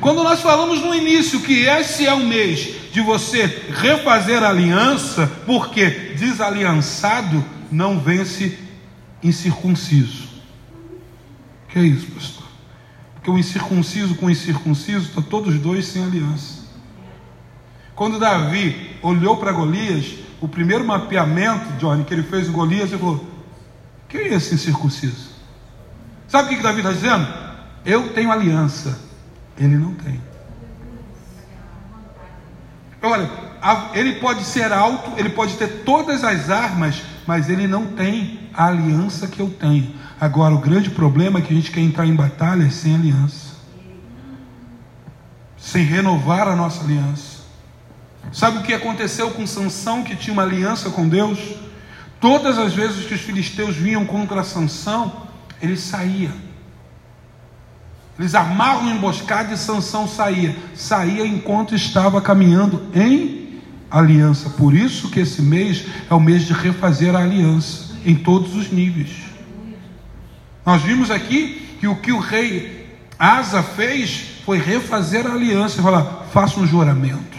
[0.00, 5.26] Quando nós falamos no início que esse é o mês de você refazer a aliança,
[5.44, 8.58] porque desaliançado não vence
[9.22, 10.28] incircunciso.
[11.68, 12.46] Que é isso, pastor?
[13.14, 16.66] Porque o incircunciso com o incircunciso está todos dois sem aliança.
[17.94, 23.00] Quando Davi olhou para Golias, o primeiro mapeamento, Johnny, que ele fez em Golias, ele
[23.00, 23.26] falou:
[24.08, 25.30] Quem é esse incircunciso?
[26.28, 27.26] Sabe o que, que Davi está dizendo?
[27.84, 29.07] Eu tenho aliança
[29.58, 30.20] ele não tem.
[33.02, 33.30] Olha,
[33.94, 38.66] ele pode ser alto, ele pode ter todas as armas, mas ele não tem a
[38.66, 39.94] aliança que eu tenho.
[40.20, 43.56] Agora, o grande problema é que a gente quer entrar em batalhas sem aliança,
[45.56, 47.38] sem renovar a nossa aliança.
[48.32, 51.38] Sabe o que aconteceu com Sansão, que tinha uma aliança com Deus?
[52.20, 55.28] Todas as vezes que os filisteus vinham contra Sansão,
[55.62, 56.32] ele saía.
[58.18, 60.56] Eles armavam emboscada e Sansão saía.
[60.74, 64.50] Saía enquanto estava caminhando em aliança.
[64.50, 68.72] Por isso que esse mês é o mês de refazer a aliança em todos os
[68.72, 69.10] níveis.
[70.66, 75.82] Nós vimos aqui que o que o rei Asa fez foi refazer a aliança e
[75.82, 77.38] falar: faça um juramento.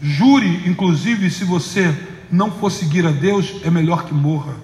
[0.00, 1.94] Jure, inclusive, se você
[2.30, 4.54] não for seguir a Deus, é melhor que morra.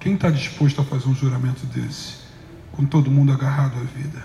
[0.00, 2.14] Quem está disposto a fazer um juramento desse?
[2.72, 4.24] Com todo mundo agarrado à vida.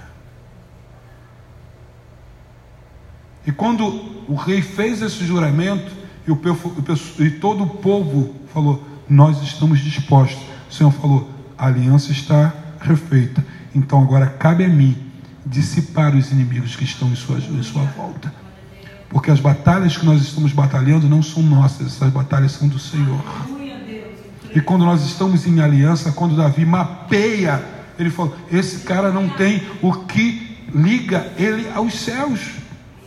[3.45, 3.85] E quando
[4.27, 5.91] o rei fez esse juramento,
[6.25, 6.41] e, o,
[7.19, 10.41] e todo o povo falou: Nós estamos dispostos.
[10.69, 13.45] O Senhor falou: A aliança está refeita.
[13.73, 14.97] Então agora cabe a mim
[15.45, 18.33] dissipar os inimigos que estão em sua, em sua volta.
[19.09, 23.21] Porque as batalhas que nós estamos batalhando não são nossas, essas batalhas são do Senhor.
[24.55, 27.61] E quando nós estamos em aliança, quando Davi mapeia,
[27.99, 32.39] ele falou: esse cara não tem o que liga ele aos céus.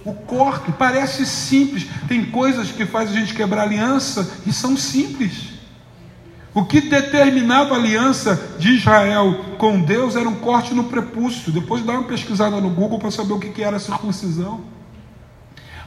[0.04, 1.87] O corte parece simples.
[2.06, 5.58] Tem coisas que faz a gente quebrar aliança e são simples.
[6.54, 11.52] O que determinava a aliança de Israel com Deus era um corte no prepúcio.
[11.52, 14.61] Depois dá uma pesquisada no Google para saber o que era circuncisão.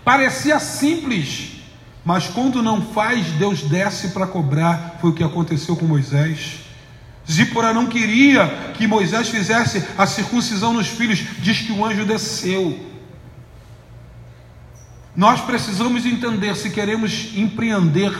[0.03, 1.60] Parecia simples,
[2.03, 4.97] mas quando não faz, Deus desce para cobrar.
[4.99, 6.61] Foi o que aconteceu com Moisés.
[7.29, 12.91] Zípora não queria que Moisés fizesse a circuncisão nos filhos, diz que o anjo desceu.
[15.15, 18.13] Nós precisamos entender se queremos empreender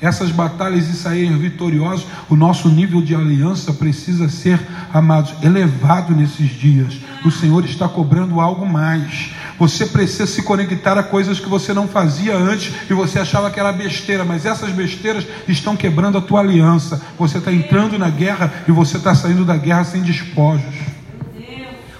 [0.00, 4.60] essas batalhas e sair vitoriosos, o nosso nível de aliança precisa ser,
[4.92, 6.98] amados, elevado nesses dias.
[7.24, 9.32] O Senhor está cobrando algo mais.
[9.58, 13.58] Você precisa se conectar a coisas que você não fazia antes e você achava que
[13.58, 17.00] era besteira, mas essas besteiras estão quebrando a tua aliança.
[17.18, 20.97] Você está entrando na guerra e você está saindo da guerra sem despojos.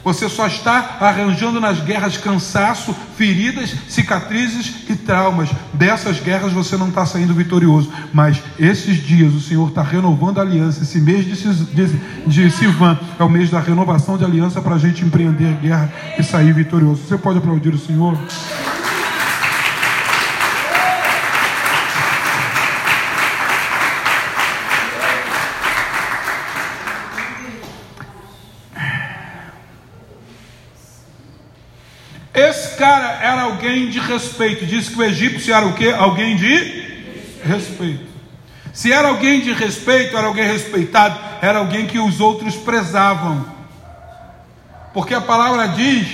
[0.08, 5.50] Você só está arranjando nas guerras cansaço, feridas, cicatrizes e traumas.
[5.74, 7.92] Dessas guerras você não está saindo vitorioso.
[8.10, 10.82] Mas esses dias o Senhor está renovando a aliança.
[10.82, 11.86] Esse mês de, de,
[12.26, 16.22] de Sivan é o mês da renovação de aliança para a gente empreender guerra e
[16.22, 17.02] sair vitorioso.
[17.06, 18.16] Você pode aplaudir o Senhor?
[32.78, 34.64] cara era alguém de respeito.
[34.64, 35.94] Diz que o egípcio era o quê?
[35.96, 36.86] Alguém de
[37.44, 38.08] respeito.
[38.72, 43.44] Se era alguém de respeito, era alguém respeitado, era alguém que os outros prezavam.
[44.94, 46.08] Porque a palavra diz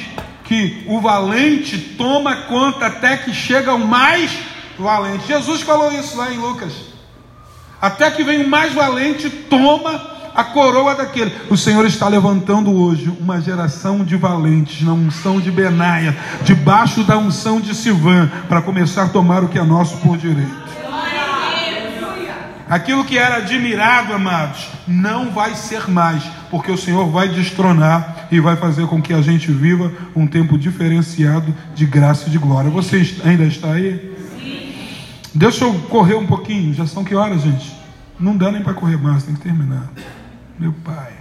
[0.44, 4.30] que o valente toma conta até que chega o mais
[4.78, 5.28] valente.
[5.28, 6.72] Jesus falou isso lá em Lucas.
[7.80, 11.32] Até que vem o mais valente, toma a coroa daquele.
[11.48, 17.16] O Senhor está levantando hoje uma geração de valentes na unção de Benaia, debaixo da
[17.16, 20.64] unção de Sivan, para começar a tomar o que é nosso por direito.
[22.68, 28.40] Aquilo que era admirado, amados, não vai ser mais, porque o Senhor vai destronar e
[28.40, 32.70] vai fazer com que a gente viva um tempo diferenciado de graça e de glória.
[32.70, 34.12] Você ainda está aí?
[35.34, 36.72] Deixa eu correr um pouquinho.
[36.72, 37.76] Já são que horas, gente?
[38.18, 39.90] Não dá nem para correr mais, tem que terminar
[40.58, 41.12] meu Pai.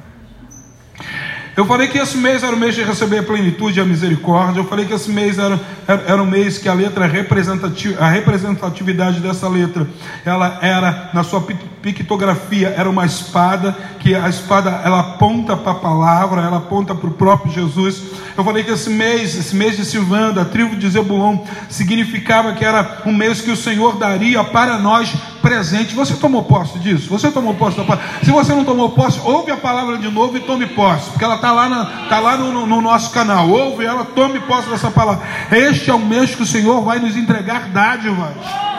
[1.56, 4.60] Eu falei que esse mês era o mês de receber a plenitude e a misericórdia.
[4.60, 8.10] Eu falei que esse mês era, era, era o mês que a letra representativa, a
[8.10, 9.88] representatividade dessa letra,
[10.26, 11.42] ela era na sua
[11.84, 17.10] pictografia era uma espada, que a espada ela aponta para a palavra, ela aponta para
[17.10, 18.02] o próprio Jesus.
[18.38, 21.40] Eu falei que esse mês, esse mês de Silvanda, a tribo de Zebulon,
[21.70, 25.94] significava que era um mês que o Senhor daria para nós presente.
[25.94, 27.10] Você tomou posse disso?
[27.10, 28.10] Você tomou posse da palavra?
[28.24, 31.36] Se você não tomou posse, ouve a palavra de novo e tome posse, porque ela
[31.36, 33.50] está lá, na, tá lá no, no nosso canal.
[33.50, 35.22] Ouve ela, tome posse dessa palavra.
[35.52, 38.73] Este é o mês que o Senhor vai nos entregar dádivas.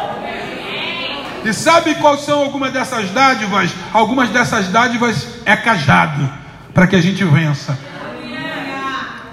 [1.44, 3.70] E sabe quais são algumas dessas dádivas?
[3.92, 6.28] Algumas dessas dádivas é cajado,
[6.72, 7.78] para que a gente vença.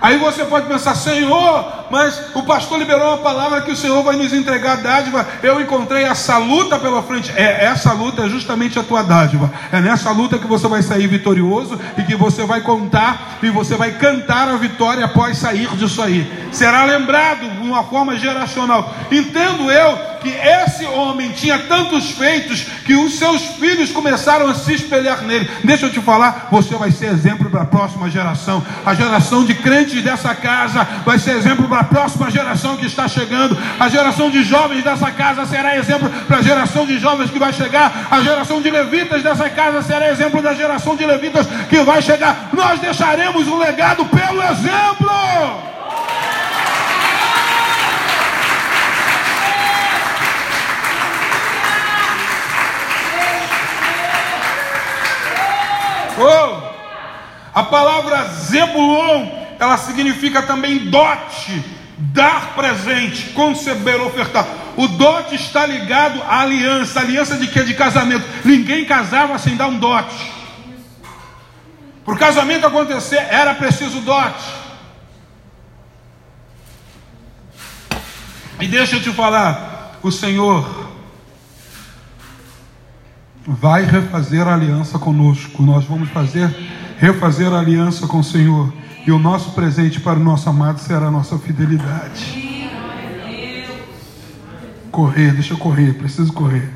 [0.01, 4.15] Aí você pode pensar, Senhor, mas o pastor liberou uma palavra que o Senhor vai
[4.15, 5.27] nos entregar dádiva.
[5.43, 7.31] Eu encontrei essa luta pela frente.
[7.35, 9.51] É, essa luta é justamente a tua dádiva.
[9.71, 13.75] É nessa luta que você vai sair vitorioso e que você vai contar e você
[13.75, 16.31] vai cantar a vitória após sair disso aí.
[16.51, 18.95] Será lembrado de uma forma geracional.
[19.11, 24.73] Entendo eu que esse homem tinha tantos feitos que os seus filhos começaram a se
[24.73, 25.49] espelhar nele.
[25.63, 28.63] Deixa eu te falar, você vai ser exemplo para a próxima geração.
[28.85, 33.07] A geração de crentes dessa casa vai ser exemplo para a próxima geração que está
[33.07, 33.57] chegando.
[33.79, 37.51] A geração de jovens dessa casa será exemplo para a geração de jovens que vai
[37.51, 38.07] chegar.
[38.11, 42.49] A geração de levitas dessa casa será exemplo da geração de levitas que vai chegar.
[42.53, 45.71] Nós deixaremos um legado pelo exemplo.
[56.23, 56.71] Oh,
[57.55, 61.63] a palavra Zebulon, ela significa também dote,
[61.95, 64.43] dar presente, conceber, ofertar.
[64.75, 66.99] O dote está ligado à aliança.
[66.99, 67.61] Aliança de quê?
[67.61, 68.25] De casamento.
[68.43, 70.31] Ninguém casava sem dar um dote.
[72.03, 74.51] Para o casamento acontecer, era preciso dote.
[78.59, 80.89] E deixa eu te falar, o Senhor
[83.45, 85.61] vai refazer a aliança conosco.
[85.61, 86.49] Nós vamos fazer
[86.97, 88.81] refazer a aliança com o Senhor.
[89.05, 92.69] E o nosso presente para o nosso amado será a nossa fidelidade.
[94.91, 96.69] Correr, deixa eu correr, preciso correr.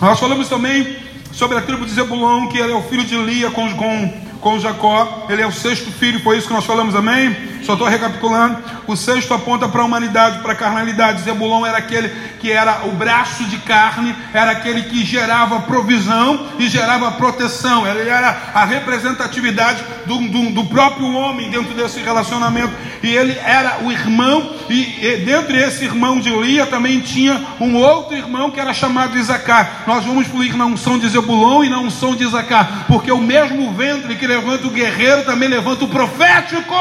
[0.00, 0.96] Nós falamos também
[1.30, 4.58] sobre a tribo de Zebulão, que ele é o filho de Lia com, com, com
[4.58, 5.26] Jacó.
[5.30, 7.34] Ele é o sexto filho, foi isso que nós falamos, amém?
[7.62, 8.58] Só estou recapitulando.
[8.86, 11.22] O sexto aponta para a humanidade, para a carnalidade.
[11.22, 12.08] Zebulon era aquele
[12.40, 17.86] que era o braço de carne, era aquele que gerava provisão e gerava proteção.
[17.86, 22.74] Ele era a representatividade do, do, do próprio homem dentro desse relacionamento.
[23.02, 27.76] E ele era o irmão, e, e dentro desse irmão de Lia também tinha um
[27.76, 29.84] outro irmão que era chamado Isacar.
[29.86, 33.72] Nós vamos fluir na unção de Zebulon e na unção de Isacar, porque o mesmo
[33.72, 36.74] ventre que levanta o guerreiro também levanta o profético.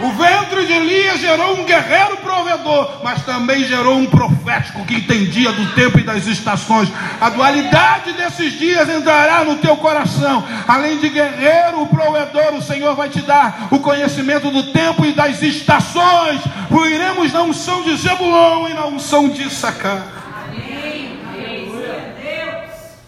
[0.00, 5.50] O ventre de Elias gerou um guerreiro provedor, mas também gerou um profético que entendia
[5.50, 6.88] do tempo e das estações.
[7.20, 10.44] A dualidade desses dias entrará no teu coração.
[10.68, 15.12] Além de guerreiro, o provedor, o Senhor vai te dar o conhecimento do tempo e
[15.12, 16.40] das estações.
[16.68, 20.27] Fluiremos na unção de Zebulon e na unção de Sacar.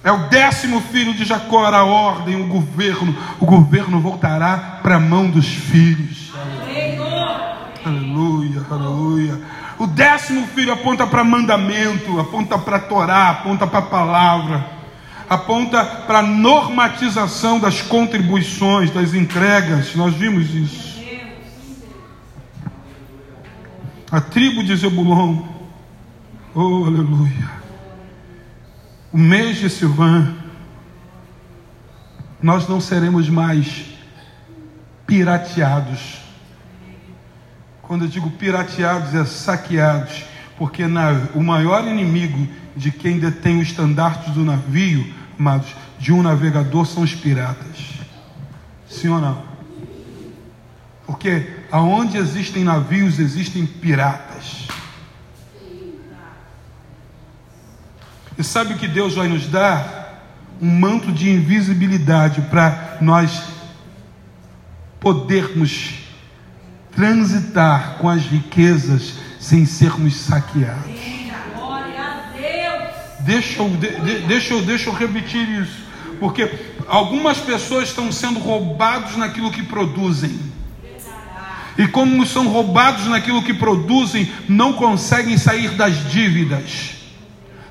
[0.03, 3.15] É o décimo filho de Jacó, a ordem, o governo.
[3.39, 6.33] O governo voltará para a mão dos filhos.
[7.85, 9.41] Aleluia, aleluia.
[9.79, 14.67] O décimo filho aponta para mandamento, aponta para Torá, aponta para a palavra,
[15.29, 19.95] aponta para a normatização das contribuições, das entregas.
[19.95, 21.01] Nós vimos isso.
[24.13, 25.39] A tribo de Zebulon,
[26.55, 27.61] oh aleluia.
[29.13, 30.35] O mês de Silvan,
[32.43, 33.87] nós não seremos mais
[35.07, 36.21] pirateados
[37.91, 40.23] quando eu digo pirateados, é saqueados,
[40.57, 42.47] porque na, o maior inimigo
[42.77, 47.97] de quem detém o estandarte do navio, amados, de um navegador são os piratas.
[48.89, 49.43] Sim ou não?
[51.05, 54.69] Porque aonde existem navios, existem piratas.
[58.41, 60.25] E sabe o que Deus vai nos dar?
[60.63, 63.43] Um manto de invisibilidade para nós
[64.99, 65.97] podermos
[66.91, 70.87] transitar com as riquezas sem sermos saqueados.
[73.21, 73.89] Deixa eu, de,
[74.27, 75.85] deixa, eu, deixa eu repetir isso,
[76.19, 76.51] porque
[76.89, 80.41] algumas pessoas estão sendo roubados naquilo que produzem.
[81.77, 87.00] E como são roubados naquilo que produzem, não conseguem sair das dívidas.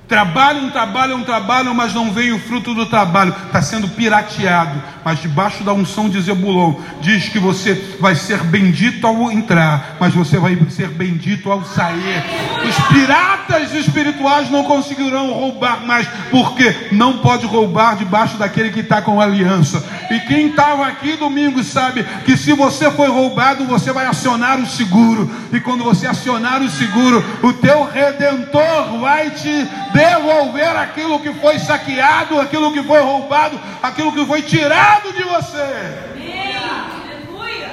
[0.09, 3.31] Trabalham, trabalham, trabalham, mas não veio o fruto do trabalho.
[3.45, 4.81] Está sendo pirateado.
[5.05, 10.13] Mas debaixo da unção de Zebulon, diz que você vai ser bendito ao entrar, mas
[10.13, 12.23] você vai ser bendito ao sair.
[12.67, 19.03] Os piratas espirituais não conseguirão roubar mais, porque não pode roubar debaixo daquele que está
[19.03, 19.85] com aliança.
[20.09, 24.65] E quem estava aqui domingo sabe que se você foi roubado, você vai acionar o
[24.65, 25.29] seguro.
[25.53, 29.67] E quando você acionar o seguro, o teu redentor vai te
[29.99, 36.09] devolver aquilo que foi saqueado, aquilo que foi roubado, aquilo que foi tirado de você.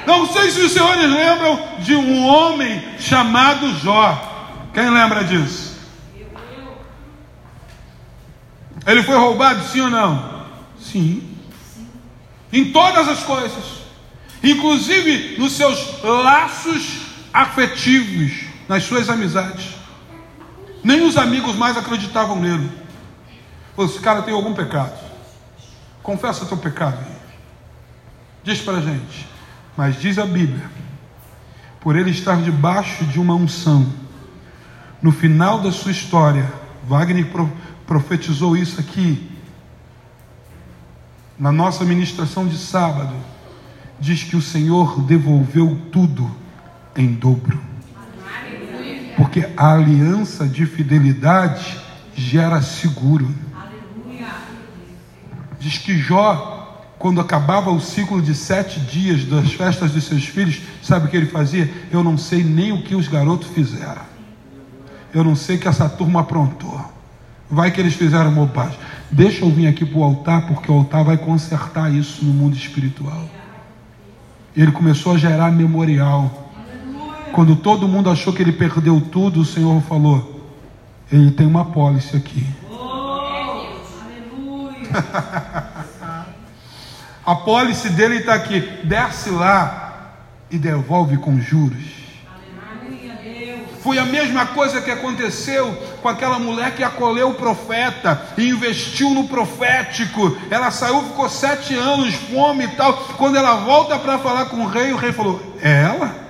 [0.05, 4.69] Não sei se os senhores lembram de um homem chamado Jó.
[4.73, 5.75] Quem lembra disso?
[8.85, 10.45] Ele foi roubado, sim ou não?
[10.79, 11.35] Sim.
[12.53, 13.63] Em todas as coisas,
[14.41, 17.01] inclusive nos seus laços
[17.33, 18.31] afetivos,
[18.69, 19.76] nas suas amizades.
[20.83, 22.71] Nem os amigos mais acreditavam nele.
[23.77, 24.97] Esse cara tem algum pecado.
[26.01, 27.05] Confessa teu pecado.
[28.43, 29.27] Diz para a gente.
[29.75, 30.69] Mas diz a Bíblia:
[31.79, 33.85] por ele estar debaixo de uma unção,
[35.01, 36.51] no final da sua história,
[36.87, 37.27] Wagner
[37.85, 39.31] profetizou isso aqui,
[41.37, 43.13] na nossa ministração de sábado,
[43.99, 46.29] diz que o Senhor devolveu tudo
[46.95, 47.59] em dobro.
[49.17, 51.77] Porque a aliança de fidelidade
[52.15, 53.27] gera seguro.
[55.59, 60.61] Diz que Jó, quando acabava o ciclo de sete dias das festas de seus filhos,
[60.81, 61.69] sabe o que ele fazia?
[61.91, 64.01] Eu não sei nem o que os garotos fizeram.
[65.13, 66.79] Eu não sei o que essa turma aprontou.
[67.49, 68.77] Vai que eles fizeram bobagem.
[69.09, 72.55] Deixa eu vir aqui para o altar, porque o altar vai consertar isso no mundo
[72.55, 73.27] espiritual.
[74.55, 76.46] Ele começou a gerar memorial.
[77.37, 80.41] Quando todo mundo achou que ele perdeu tudo, o Senhor falou:
[81.11, 82.43] Ele tem uma pólice aqui.
[87.23, 88.59] a pólice dele está aqui.
[88.85, 90.15] Desce lá
[90.49, 91.85] e devolve com juros.
[93.83, 95.71] Foi a mesma coisa que aconteceu
[96.01, 100.35] com aquela mulher que acolheu o profeta e investiu no profético.
[100.49, 102.93] Ela saiu, ficou sete anos, fome e tal.
[103.15, 106.26] Quando ela volta para falar com o rei, o rei falou: É ela?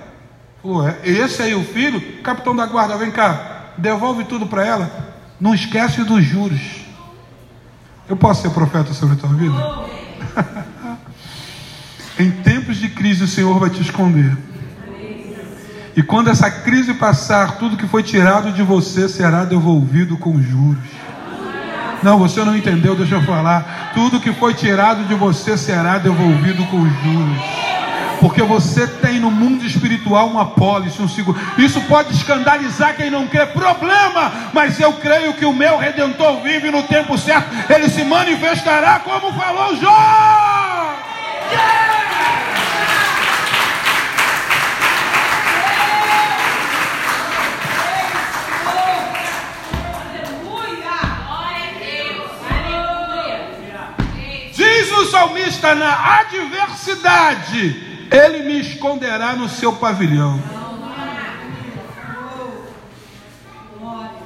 [1.03, 2.22] Esse aí o filho?
[2.22, 4.91] Capitão da guarda, vem cá, devolve tudo para ela.
[5.39, 6.61] Não esquece dos juros.
[8.09, 10.97] Eu posso ser profeta sobre a tua vida?
[12.20, 14.36] em tempos de crise, o Senhor vai te esconder.
[15.95, 20.84] E quando essa crise passar, tudo que foi tirado de você será devolvido com juros.
[22.03, 23.91] Não, você não entendeu, deixa eu falar.
[23.93, 27.57] Tudo que foi tirado de você será devolvido com juros.
[28.20, 31.39] Porque você tem no mundo espiritual uma pólice, um seguro.
[31.57, 36.72] Isso pode escandalizar quem não crê, problema, mas eu creio que o meu redentor vive
[36.72, 37.49] no tempo certo.
[37.72, 39.88] Ele se manifestará como falou Jó.
[41.49, 41.97] Yeah!
[54.97, 60.41] o salmista, na adversidade, ele me esconderá no seu pavilhão.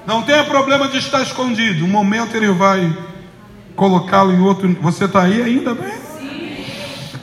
[0.05, 1.85] Não tenha problema de estar escondido.
[1.85, 2.95] Um momento ele vai
[3.75, 4.75] colocá-lo em outro.
[4.81, 5.93] Você está aí ainda bem?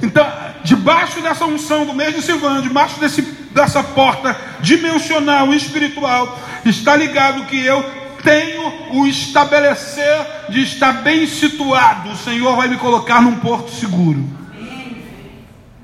[0.03, 0.27] Então,
[0.63, 7.65] debaixo dessa unção do de Silvano, debaixo desse, dessa porta dimensional espiritual, está ligado que
[7.65, 7.85] eu
[8.23, 12.11] tenho o estabelecer de estar bem situado.
[12.11, 14.38] O Senhor vai me colocar num porto seguro.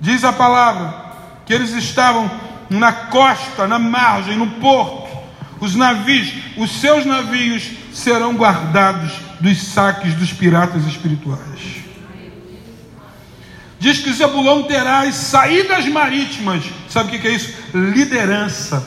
[0.05, 0.95] Diz a palavra
[1.47, 2.31] que eles estavam
[2.69, 5.09] na costa, na margem, no porto.
[5.59, 11.79] Os navios, os seus navios serão guardados dos saques dos piratas espirituais.
[13.79, 16.63] Diz que Zebulão terá as saídas marítimas.
[16.87, 17.55] Sabe o que é isso?
[17.73, 18.87] Liderança.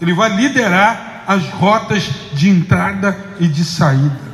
[0.00, 4.30] Ele vai liderar as rotas de entrada e de saída.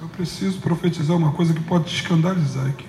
[0.00, 2.88] Eu preciso profetizar uma coisa que pode te escandalizar aqui.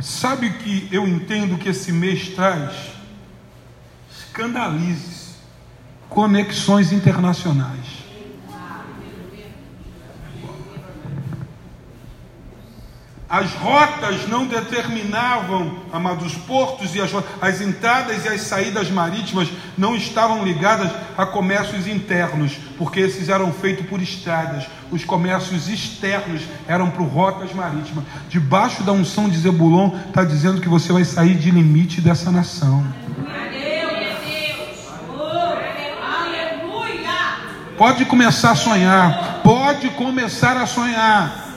[0.00, 2.92] Sabe que eu entendo que esse mês traz?
[4.10, 5.34] Escandalize
[6.08, 7.79] conexões internacionais.
[13.30, 19.94] As rotas não determinavam, amados, portos e as, as entradas e as saídas marítimas não
[19.94, 24.66] estavam ligadas a comércios internos, porque esses eram feitos por estradas.
[24.90, 28.04] Os comércios externos eram por rotas marítimas.
[28.28, 32.84] Debaixo da unção de Zebulon, está dizendo que você vai sair de limite dessa nação.
[37.78, 41.49] Pode começar a sonhar, pode começar a sonhar.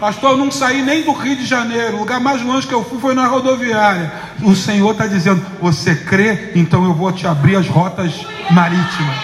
[0.00, 1.96] Pastor, eu não saí nem do Rio de Janeiro.
[1.96, 4.12] O lugar mais longe que eu fui foi na rodoviária.
[4.42, 6.52] O Senhor está dizendo: Você crê?
[6.54, 9.16] Então eu vou te abrir as rotas marítimas.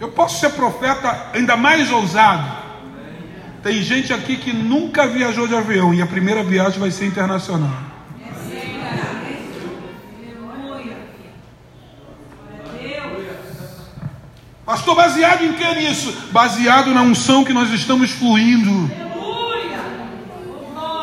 [0.00, 2.64] Eu posso ser profeta ainda mais ousado.
[3.62, 7.83] Tem gente aqui que nunca viajou de avião e a primeira viagem vai ser internacional.
[14.64, 16.10] Pastor, baseado em que nisso?
[16.30, 18.90] Baseado na unção que nós estamos fluindo.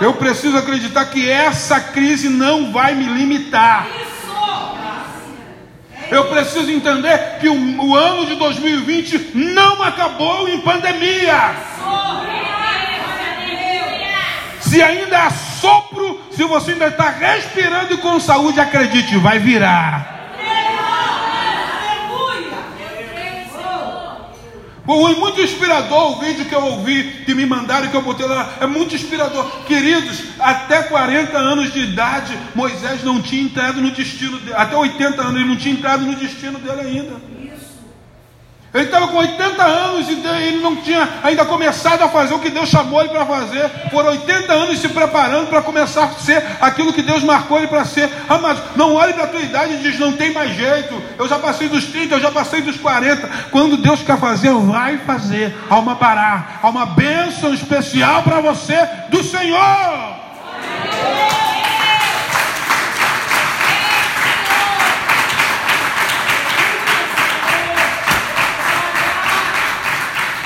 [0.01, 3.87] Eu preciso acreditar que essa crise não vai me limitar.
[6.09, 11.55] Eu preciso entender que o, o ano de 2020 não acabou em pandemia.
[14.59, 20.20] Se ainda há sopro, se você ainda está respirando e com saúde, acredite, vai virar.
[24.85, 28.55] Foi muito inspirador o vídeo que eu ouvi, que me mandaram, que eu botei lá.
[28.59, 29.45] É muito inspirador.
[29.65, 34.55] Queridos, até 40 anos de idade, Moisés não tinha entrado no destino dele.
[34.55, 37.30] Até 80 anos, ele não tinha entrado no destino dele ainda.
[38.73, 42.49] Ele estava com 80 anos e ele não tinha ainda começado a fazer o que
[42.49, 43.69] Deus chamou ele para fazer.
[43.89, 47.83] Por 80 anos se preparando para começar a ser aquilo que Deus marcou ele para
[47.83, 48.09] ser.
[48.29, 51.01] Amados, não olhe para a tua idade e diz: não tem mais jeito.
[51.19, 53.29] Eu já passei dos 30, eu já passei dos 40.
[53.51, 55.53] Quando Deus quer fazer, vai fazer.
[55.69, 60.21] Há uma parar, há uma bênção especial para você do Senhor.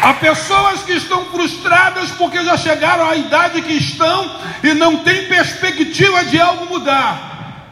[0.06, 5.28] Há pessoas que estão frustradas porque já chegaram à idade que estão e não têm
[5.28, 7.66] perspectiva de algo mudar.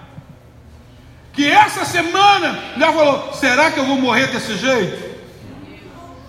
[1.31, 5.13] Que essa semana já falou: será que eu vou morrer desse jeito?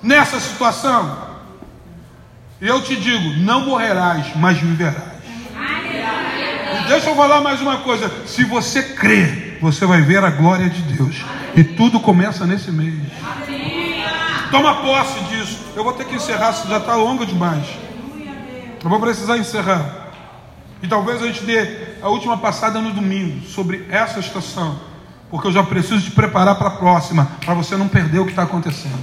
[0.03, 1.25] Nessa situação?
[2.61, 5.15] E eu te digo: não morrerás, mas viverás.
[6.83, 10.69] E deixa eu falar mais uma coisa: se você crer, você vai ver a glória
[10.69, 11.17] de Deus.
[11.57, 12.93] E tudo começa nesse mês.
[14.51, 15.59] Toma posse disso.
[15.75, 17.67] Eu vou ter que encerrar, já está longo demais.
[18.83, 20.11] Eu vou precisar encerrar.
[20.83, 24.79] E talvez a gente dê a última passada no domingo sobre essa estação.
[25.31, 28.33] Porque eu já preciso te preparar para a próxima, para você não perder o que
[28.33, 28.99] está acontecendo.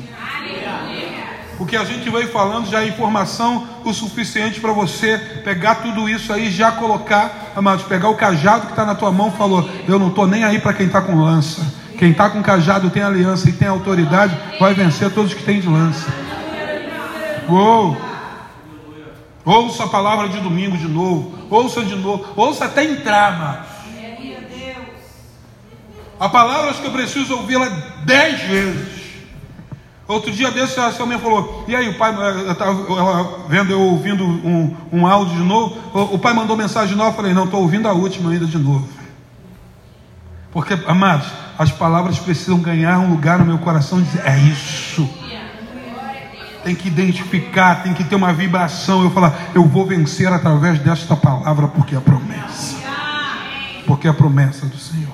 [1.57, 6.31] Porque a gente veio falando já é informação o suficiente para você pegar tudo isso
[6.33, 10.07] aí, já colocar, amados, pegar o cajado que está na tua mão, falou: Eu não
[10.07, 11.80] estou nem aí para quem está com lança.
[12.01, 15.67] Quem está com cajado tem aliança e tem autoridade, vai vencer todos que têm de
[15.67, 16.11] lança.
[17.47, 17.95] Uou!
[19.45, 21.31] Ouça a palavra de domingo de novo.
[21.47, 22.25] Ouça de novo.
[22.35, 23.67] Ouça até entrar, amados.
[26.19, 27.69] A palavra que eu preciso ouvi-la
[28.03, 29.01] dez vezes.
[30.07, 34.25] Outro dia desse, a senhora falou: E aí, o pai, eu estava vendo eu ouvindo
[34.25, 35.77] um, um áudio de novo.
[35.93, 37.11] O, o pai mandou mensagem nova.
[37.11, 39.00] Eu falei: Não, estou ouvindo a última ainda de novo.
[40.51, 41.27] Porque, amados,
[41.57, 45.09] as palavras precisam ganhar um lugar no meu coração e dizer: É isso
[46.63, 49.03] tem que identificar, tem que ter uma vibração.
[49.03, 52.77] Eu falar, eu vou vencer através desta palavra, porque é a promessa.
[53.85, 55.09] Porque é a promessa do Senhor.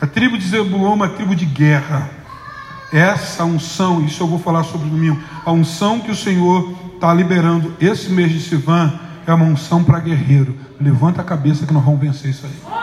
[0.00, 2.10] A tribo de Zebulon é uma tribo de guerra.
[2.92, 5.20] Essa unção, isso eu vou falar sobre o domingo.
[5.44, 9.98] A unção que o Senhor está liberando esse mês de Sivan é uma unção para
[10.00, 10.56] guerreiro.
[10.80, 12.74] Levanta a cabeça que nós vamos vencer isso aí.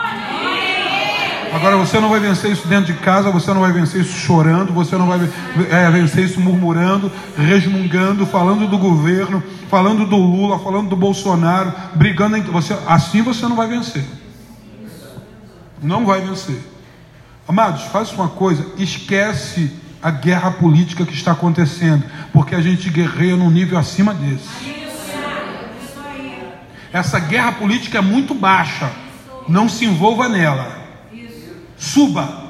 [1.52, 4.72] Agora você não vai vencer isso dentro de casa, você não vai vencer isso chorando,
[4.72, 5.20] você não vai
[5.70, 12.38] é, vencer isso murmurando, resmungando, falando do governo, falando do Lula, falando do Bolsonaro, brigando
[12.38, 12.74] entre você.
[12.86, 14.02] Assim você não vai vencer.
[15.82, 16.58] Não vai vencer.
[17.46, 19.70] Amados, faz uma coisa, esquece
[20.02, 24.71] a guerra política que está acontecendo, porque a gente guerreia num nível acima desse.
[26.92, 28.90] Essa guerra política é muito baixa.
[29.48, 30.82] Não se envolva nela
[31.82, 32.40] suba.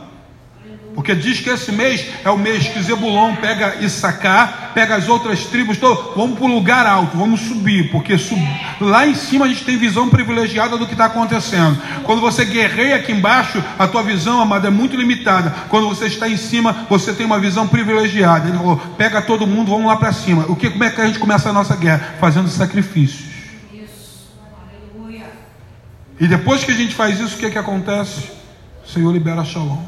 [0.94, 5.46] Porque diz que esse mês é o mês que Zebulon pega Issacar, pega as outras
[5.46, 8.38] tribos, todo, vamos para o lugar alto, vamos subir, porque sub,
[8.78, 11.80] lá em cima a gente tem visão privilegiada do que está acontecendo.
[12.02, 15.54] Quando você guerreia aqui embaixo, a tua visão, amada, é muito limitada.
[15.70, 18.50] Quando você está em cima, você tem uma visão privilegiada.
[18.50, 20.44] Ele falou: pega todo mundo, vamos lá para cima.
[20.46, 22.16] O que, como é que a gente começa a nossa guerra?
[22.20, 23.31] Fazendo sacrifícios.
[26.22, 28.30] E depois que a gente faz isso, o que, que acontece?
[28.86, 29.82] O Senhor libera shalom.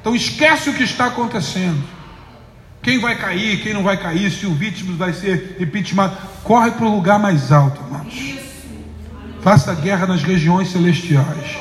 [0.00, 1.82] Então esquece o que está acontecendo.
[2.80, 6.12] Quem vai cair, quem não vai cair, se o vítima vai ser impeachment.
[6.44, 8.36] Corre para o lugar mais alto, amados.
[9.42, 11.58] Faça guerra nas regiões celestiais.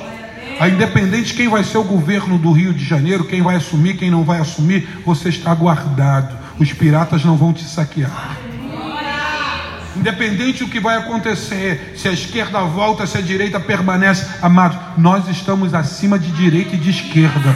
[0.60, 3.98] A independente de quem vai ser o governo do Rio de Janeiro, quem vai assumir,
[3.98, 6.38] quem não vai assumir, você está guardado.
[6.60, 8.38] Os piratas não vão te saquear.
[9.96, 15.28] Independente do que vai acontecer, se a esquerda volta, se a direita permanece, amados, nós
[15.30, 17.56] estamos acima de direita e de esquerda.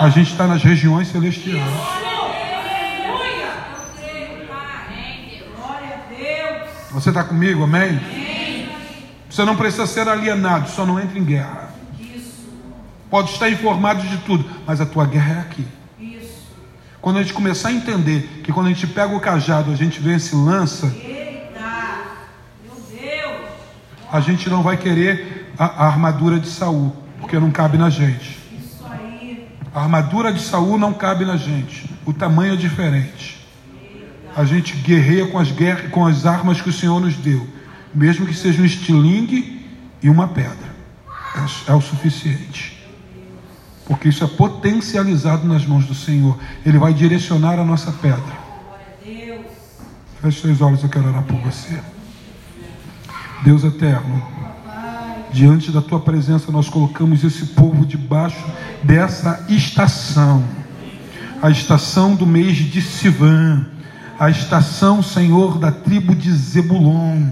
[0.00, 1.62] A gente está nas regiões celestiais.
[6.90, 8.00] Você está comigo, amém?
[9.28, 11.70] Você não precisa ser alienado, só não entra em guerra.
[13.08, 15.66] Pode estar informado de tudo, mas a tua guerra é aqui.
[17.00, 20.00] Quando a gente começar a entender que quando a gente pega o cajado, a gente
[20.00, 20.92] vence lança
[24.16, 28.38] a gente não vai querer a, a armadura de Saul, porque não cabe na gente.
[29.74, 31.90] A armadura de Saul não cabe na gente.
[32.06, 33.46] O tamanho é diferente.
[34.34, 37.46] A gente guerreia com as, guerras, com as armas que o Senhor nos deu,
[37.94, 39.66] mesmo que seja um estilingue
[40.02, 40.74] e uma pedra.
[41.36, 42.74] É, é o suficiente.
[43.84, 46.38] porque isso é potencializado nas mãos do Senhor.
[46.64, 48.46] Ele vai direcionar a nossa pedra.
[50.22, 51.78] Feche seus olhos, eu quero orar por você.
[53.42, 54.22] Deus eterno,
[55.32, 58.44] diante da tua presença, nós colocamos esse povo debaixo
[58.82, 60.42] dessa estação,
[61.42, 63.66] a estação do mês de Sivan,
[64.18, 67.28] a estação, Senhor, da tribo de Zebulon,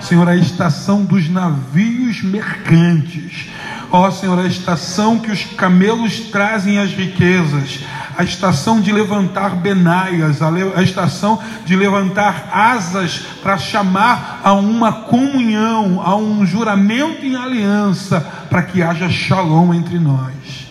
[0.00, 3.48] Senhor, a estação dos navios mercantes,
[3.90, 7.80] ó Senhor, a estação que os camelos trazem as riquezas,
[8.16, 14.92] a estação de levantar benaias, a, a estação de levantar asas para chamar a uma
[14.92, 18.20] comunhão, a um juramento em aliança,
[18.50, 20.63] para que haja shalom entre nós.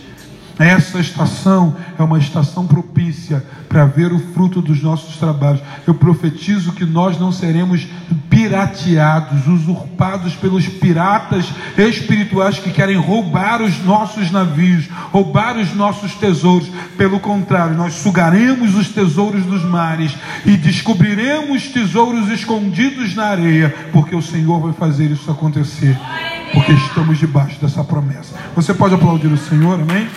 [0.63, 5.61] Essa estação é uma estação propícia para ver o fruto dos nossos trabalhos.
[5.85, 7.85] Eu profetizo que nós não seremos
[8.29, 16.71] pirateados, usurpados pelos piratas espirituais que querem roubar os nossos navios, roubar os nossos tesouros.
[16.97, 24.15] Pelo contrário, nós sugaremos os tesouros dos mares e descobriremos tesouros escondidos na areia, porque
[24.15, 25.99] o Senhor vai fazer isso acontecer.
[26.53, 28.33] Porque estamos debaixo dessa promessa.
[28.55, 30.07] Você pode aplaudir o Senhor, amém?